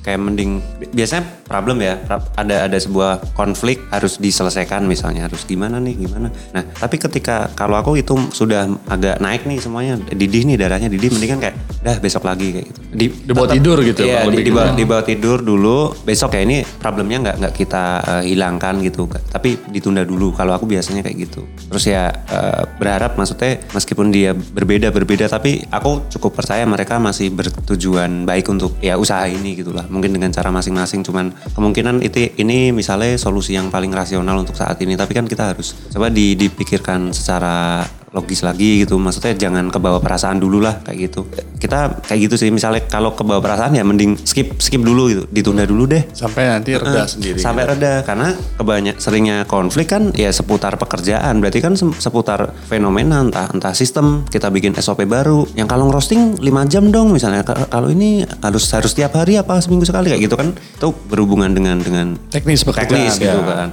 [0.00, 2.02] Kayak mending bi- biasanya problem ya
[2.34, 6.34] ada ada sebuah konflik harus diselesaikan misalnya harus gimana nih gimana.
[6.50, 11.14] Nah tapi ketika kalau aku itu sudah agak naik nih semuanya didih nih darahnya didih
[11.14, 12.80] mending kan kayak dah besok lagi kayak gitu.
[12.90, 17.18] Di, Dibawa tidur gitu, Iya Bang, di, dibawa, dibawa tidur dulu besok kayak ini problemnya
[17.22, 21.46] nggak nggak kita eh, hilangkan gitu tapi ditunda dulu kalau aku biasanya kayak gitu.
[21.70, 27.30] Terus ya eh, berharap maksudnya meskipun dia berbeda berbeda tapi aku cukup percaya mereka masih
[27.30, 32.32] bertujuan baik untuk ya usaha ini gitu lah mungkin dengan cara masing-masing cuman kemungkinan itu
[32.40, 34.96] ini misalnya solusi yang paling rasional untuk saat ini.
[34.96, 37.84] Tapi kan kita harus coba di- dipikirkan secara
[38.14, 41.26] logis lagi gitu maksudnya jangan kebawa perasaan dulu lah kayak gitu
[41.58, 45.64] kita kayak gitu sih misalnya kalau kebawa perasaan ya mending skip skip dulu gitu ditunda
[45.64, 47.36] dulu deh Sampai nanti reda Eh, sendiri.
[47.36, 51.36] Sampai reda karena kebanyak seringnya konflik kan ya seputar pekerjaan.
[51.36, 56.44] Berarti kan seputar fenomena entah entah sistem kita bikin SOP baru yang kalau ngerosting 5
[56.66, 60.34] jam dong misalnya Ka- kalau ini harus harus tiap hari apa seminggu sekali kayak gitu
[60.34, 62.94] kan itu berhubungan dengan dengan Teknis pekerjaan.
[62.94, 63.42] teknis gitu ya.
[63.42, 63.68] kan.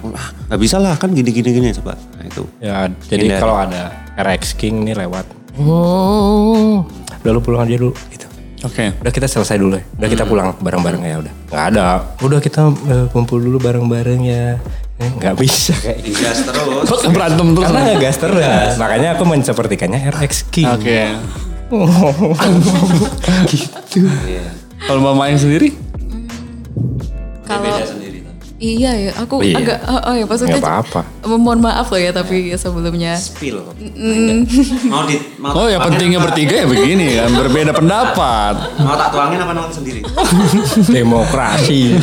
[0.49, 1.93] Nggak bisa lah kan gini gini gini coba.
[1.93, 2.43] Nah, itu.
[2.57, 3.39] Ya, jadi Hindari.
[3.39, 5.25] kalau ada RX King nih lewat,
[5.59, 6.83] oh,
[7.23, 8.27] udah lu pulang aja dulu gitu.
[8.61, 8.93] Oke.
[9.01, 9.83] Udah kita selesai dulu ya.
[9.97, 11.33] Udah kita pulang bareng-bareng ya udah.
[11.49, 11.85] Nggak ada.
[12.21, 14.61] Udah kita eh, kumpul dulu bareng-bareng ya.
[15.01, 16.21] Eh, Nggak bisa kayak gitu.
[16.21, 16.85] Gas terus.
[16.85, 17.65] Kok berantem terus?
[17.65, 18.73] Karena gas terus.
[18.77, 20.69] Makanya aku mensepertikannya RX King.
[20.69, 20.99] Oke.
[23.49, 24.05] gitu.
[24.85, 25.73] Kalau Mbak Mayang sendiri?
[27.49, 27.65] Kalau
[28.61, 29.57] Iya ya, aku Oh, iya.
[29.57, 31.01] agak oh, oh ya maksudnya Nggak apa-apa.
[31.25, 33.57] Mohon maaf loh ya tapi sebelumnya Spill.
[34.85, 36.29] mau di mau Oh ya pentingnya apa?
[36.29, 38.53] bertiga ya begini kan, berbeda pendapat.
[38.77, 40.05] Mau tak tuangin apa nonton sendiri?
[40.87, 41.97] Demokrasi.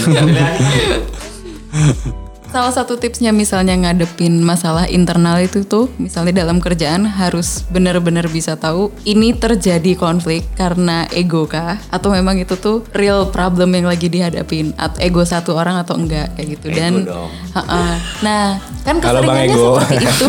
[2.49, 8.57] Salah satu tipsnya misalnya ngadepin masalah internal itu tuh, misalnya dalam kerjaan harus benar-benar bisa
[8.57, 11.77] tahu ini terjadi konflik karena ego kah?
[11.93, 14.73] Atau memang itu tuh real problem yang lagi dihadapin?
[14.81, 16.67] Atau ego satu orang atau enggak kayak gitu.
[16.73, 17.29] Dan dong.
[17.53, 18.01] Ha-ha.
[18.25, 19.77] nah kan keseringannya Ego.
[19.77, 20.27] seperti itu.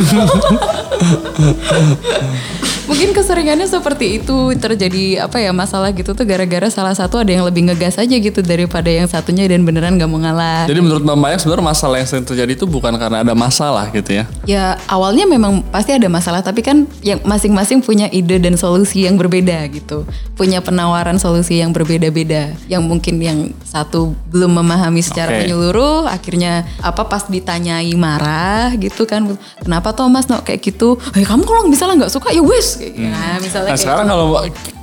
[2.89, 7.45] Mungkin keseringannya seperti itu terjadi apa ya masalah gitu tuh gara-gara salah satu ada yang
[7.45, 10.65] lebih ngegas aja gitu daripada yang satunya dan beneran gak mau ngalah.
[10.65, 14.17] Jadi menurut Mbak Mayang sebenarnya masalah yang sering terjadi itu bukan karena ada masalah gitu
[14.17, 14.23] ya.
[14.49, 19.21] Ya awalnya memang pasti ada masalah tapi kan yang masing-masing punya ide dan solusi yang
[19.21, 20.09] berbeda gitu.
[20.33, 22.57] Punya penawaran solusi yang berbeda-beda.
[22.65, 25.45] Yang mungkin yang satu belum memahami secara Oke.
[25.45, 29.37] menyeluruh akhirnya apa pas ditanyai marah gitu kan.
[29.61, 30.97] Kenapa Thomas no kayak gitu?
[31.13, 32.78] Eh kamu kalau misalnya nggak suka ya wes.
[32.79, 33.11] Kayak gitu.
[33.11, 34.27] Nah misalnya Nah kayak sekarang kalau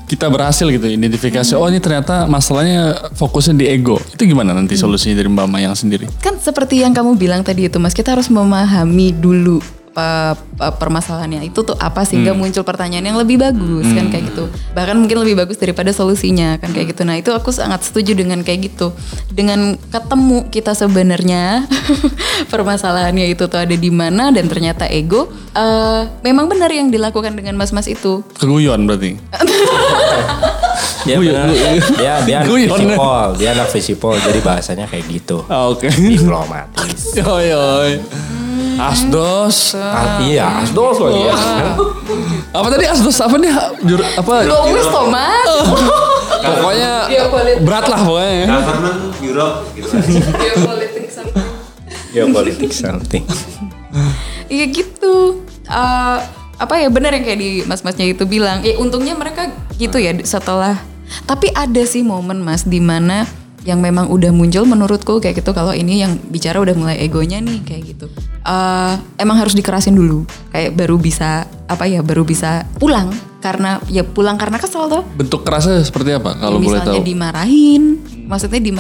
[0.07, 3.99] kita berhasil gitu identifikasi oh ini ternyata masalahnya fokusnya di ego.
[4.13, 6.07] Itu gimana nanti solusinya dari Mbak Mayang sendiri?
[6.23, 9.59] Kan seperti yang kamu bilang tadi itu Mas, kita harus memahami dulu
[9.97, 14.45] pe- pe- permasalahannya itu tuh apa sehingga muncul pertanyaan yang lebih bagus kan kayak gitu.
[14.77, 17.03] Bahkan mungkin lebih bagus daripada solusinya kan kayak gitu.
[17.03, 18.93] Nah, itu aku sangat setuju dengan kayak gitu.
[19.33, 21.65] Dengan ketemu kita sebenarnya
[22.53, 27.57] permasalahannya itu tuh ada di mana dan ternyata ego eh, memang benar yang dilakukan dengan
[27.57, 28.21] mas-mas itu.
[28.37, 29.17] Keguyon berarti.
[31.07, 31.49] Dia benar.
[31.97, 35.47] Dia dia visipol, dia anak visipol jadi bahasanya kayak gitu.
[35.47, 35.87] Ah, Oke.
[35.89, 37.15] Diplomatis.
[37.19, 37.93] Yoi, yoi.
[38.77, 39.73] Asdos.
[39.75, 41.35] Ah, iya, asdos lagi ya.
[42.53, 43.53] Apa tadi asdos apa nih?
[43.83, 44.45] Jur, apa?
[44.45, 45.45] Lo wis tomat.
[46.37, 47.61] Pokoknya Geopolitik.
[47.65, 48.45] berat lah pokoknya.
[48.47, 49.87] Government Europe gitu.
[50.37, 51.47] Geopolitik something.
[52.13, 53.25] Geopolitik something.
[54.47, 55.41] Iya gitu.
[55.67, 56.19] Eh,
[56.57, 58.61] apa ya benar yang kayak di mas-masnya itu bilang.
[58.61, 60.77] Ya untungnya mereka gitu ya setelah.
[61.25, 63.25] Tapi ada sih momen mas di mana
[63.67, 67.59] yang memang udah muncul menurutku kayak gitu kalau ini yang bicara udah mulai egonya nih
[67.67, 68.07] kayak gitu.
[68.47, 70.23] Eh, emang harus dikerasin dulu.
[70.55, 73.11] Kayak baru bisa apa ya baru bisa pulang
[73.43, 75.03] karena ya pulang karena kesel tuh.
[75.19, 77.11] Bentuk kerasnya seperti apa kalau boleh misalnya tahu?
[77.11, 77.83] dimarahin,
[78.31, 78.71] maksudnya di,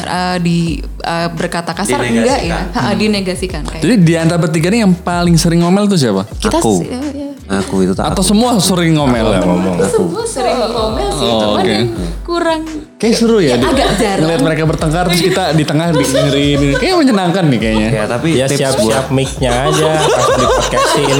[0.46, 0.58] di
[1.02, 3.82] eh, berkata kasar enggak ya, Ha, dinegasikan kayak.
[3.82, 6.30] Jadi di antara bertiga ini yang paling sering ngomel tuh siapa?
[6.38, 6.82] Kita Aku.
[6.82, 7.25] sih, ya, ya.
[7.46, 9.22] Aku itu tak Atau semua sering ngomel?
[9.24, 9.76] Nggak ngomong.
[9.86, 11.70] Semua sering ngomel sih, Oh, cuman oke.
[11.70, 11.86] yang
[12.22, 12.60] kurang
[12.96, 14.24] Kayak seru ya, Ya, di- agak jarang.
[14.24, 16.60] ngeliat mereka bertengkar terus kita di tengah dengerin.
[16.74, 17.88] Kayak menyenangkan nih kayaknya.
[17.92, 21.18] Ya tapi Ya siap-siap mic-nya aja langsung di podcastin.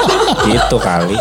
[0.48, 1.16] Gitu kali.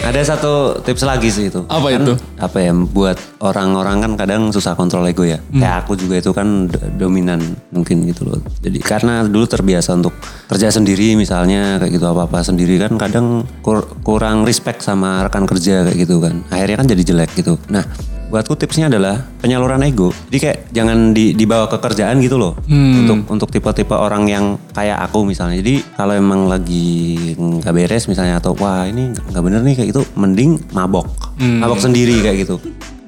[0.00, 1.62] Ada satu tips lagi sih itu.
[1.66, 2.14] Apa Kan itu?
[2.36, 5.38] Apa ya buat orang-orang kan kadang susah kontrol ego ya.
[5.50, 7.40] Kayak aku juga itu kan do- dominan
[7.70, 8.40] mungkin gitu loh.
[8.60, 10.14] Jadi karena dulu terbiasa untuk
[10.46, 13.26] kerja sendiri misalnya kayak gitu apa-apa sendiri kan kadang
[13.60, 16.42] kur- kurang respect sama rekan kerja kayak gitu kan.
[16.48, 17.56] Akhirnya kan jadi jelek gitu.
[17.68, 17.84] Nah,
[18.34, 20.10] buatku tipsnya adalah penyaluran ego.
[20.26, 22.58] Jadi kayak jangan di- dibawa ke kerjaan gitu loh.
[22.66, 25.54] Untuk untuk tipe-tipe orang yang kayak aku misalnya.
[25.56, 30.02] Jadi kalau emang lagi nggak beres misalnya atau wah ini nggak bener nih kayak gitu,
[30.14, 31.06] mending mabok,
[31.38, 32.58] mabok sendiri kayak gitu.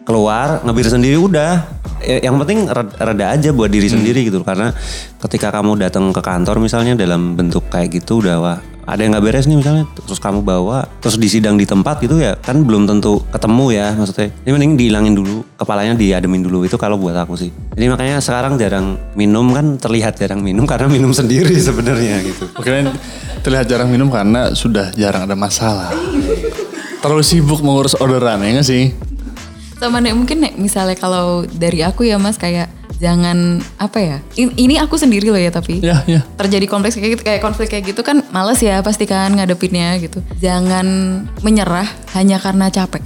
[0.03, 1.66] Keluar ngebir sendiri udah.
[1.99, 4.41] Eh, Yang penting red- reda aja buat diri sendiri gitu.
[4.41, 4.70] Karena
[5.18, 9.24] ketika kamu datang ke kantor misalnya dalam bentuk kayak gitu udah wah ada yang nggak
[9.26, 13.20] beres nih misalnya terus kamu bawa terus disidang di tempat gitu ya kan belum tentu
[13.34, 17.51] ketemu ya maksudnya ini mending dihilangin dulu kepalanya diademin dulu itu kalau buat aku sih
[17.74, 22.95] jadi makanya sekarang jarang minum kan terlihat jarang minum karena minum sendiri sebenarnya gitu Mungkin
[23.43, 25.91] terlihat jarang minum karena sudah jarang ada masalah.
[27.03, 28.95] Terlalu sibuk mengurus orderan ya nggak sih?
[29.76, 34.57] sama nek mungkin nek misalnya kalau dari aku ya mas kayak jangan apa ya in-
[34.57, 36.25] ini aku sendiri loh ya tapi Ya, ya.
[36.35, 40.25] terjadi kompleks kayak gitu kayak konflik kayak gitu kan males ya pasti kan ngadepinnya gitu.
[40.39, 40.87] Jangan
[41.41, 43.05] menyerah hanya karena capek.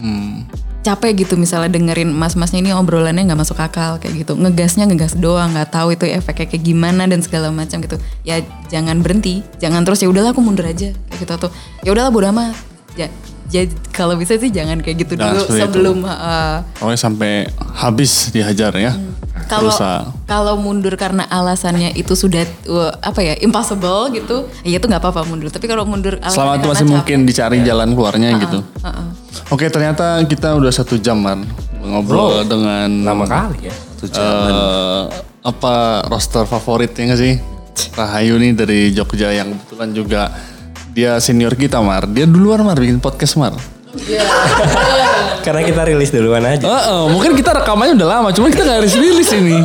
[0.00, 0.48] Hmm.
[0.80, 4.32] capek gitu misalnya dengerin mas-masnya ini obrolannya nggak masuk akal kayak gitu.
[4.32, 8.00] Ngegasnya ngegas doang nggak tahu itu efeknya kayak gimana dan segala macam gitu.
[8.24, 11.32] Ya jangan berhenti jangan terus ya udahlah aku mundur aja kayak gitu.
[11.36, 11.52] Tuh
[11.84, 12.56] ya udahlah bodo amat.
[12.96, 13.12] Ya,
[13.50, 15.64] ya kalau bisa sih jangan kayak gitu Jangan dulu seperti itu.
[15.66, 17.32] sebelum uh, Pokoknya sampai
[17.72, 18.94] habis dihajar ya.
[19.46, 20.00] kalau Berusaha.
[20.24, 25.22] kalau mundur karena alasannya itu sudah uh, apa ya impossible gitu ya itu nggak apa-apa
[25.24, 28.58] mundur tapi kalau mundur Selama alasannya itu masih mungkin dicari jalan keluarnya gitu.
[28.62, 29.08] capek, uh-uh.
[29.50, 31.42] Oke ternyata kita udah satu jam man
[31.80, 33.74] ngobrol dengan Lama kali ya.
[34.04, 35.02] eh,
[35.42, 35.74] apa
[36.06, 37.34] roster favoritnya sih?
[37.90, 40.22] Rahayu nih dari Jogja yang kebetulan juga
[40.90, 42.06] dia senior kita Mar.
[42.10, 43.54] Dia duluan Mar bikin podcast Mar.
[45.44, 46.62] Karena kita rilis duluan aja.
[46.62, 49.58] Eh, eh, mungkin kita rekamannya udah lama, cuma kita nggak rilis-rilis ini.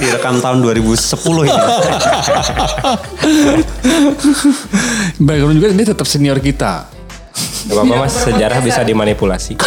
[0.00, 1.52] direkam tahun 2010 ini
[5.24, 6.90] Background juga dia tetap senior kita.
[7.70, 9.54] Gak apa-apa mas, sejarah bisa dimanipulasi.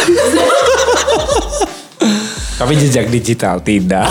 [2.60, 4.06] Tapi jejak digital tidak.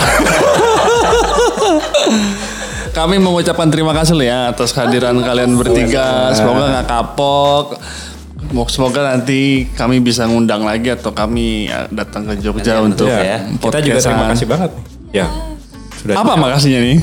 [2.94, 6.30] Kami mengucapkan terima kasih ya atas kehadiran kalian bertiga.
[6.30, 7.66] Semoga nggak kapok.
[8.70, 13.42] Semoga nanti kami bisa ngundang lagi atau kami ya, datang ke Jogja untuk ya.
[13.58, 14.70] Kita juga terima kasih banget.
[15.10, 15.26] Ya.
[15.98, 16.96] Sudah Apa makasihnya nih?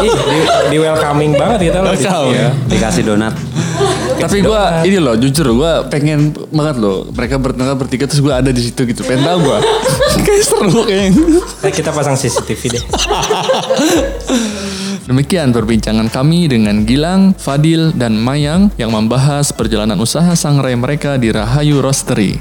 [0.00, 0.38] Ih, di,
[0.72, 1.92] di welcoming banget kita loh.
[2.32, 2.48] ya.
[2.64, 3.36] dikasih donat
[4.16, 8.48] Tapi gue ini loh jujur gue pengen banget loh mereka bertengkar bertiga terus gue ada
[8.48, 9.04] di situ gitu.
[9.04, 9.58] Pengen tahu gue.
[10.24, 11.12] Kayak seru kayaknya.
[11.60, 12.84] Nah, kita pasang CCTV deh.
[15.04, 21.28] Demikian perbincangan kami dengan Gilang, Fadil, dan Mayang yang membahas perjalanan usaha sangrai mereka di
[21.28, 22.40] Rahayu Roastery.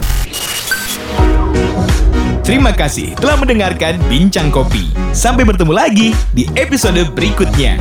[2.43, 4.87] Terima kasih telah mendengarkan Bincang Kopi.
[5.11, 7.75] Sampai bertemu lagi di episode berikutnya.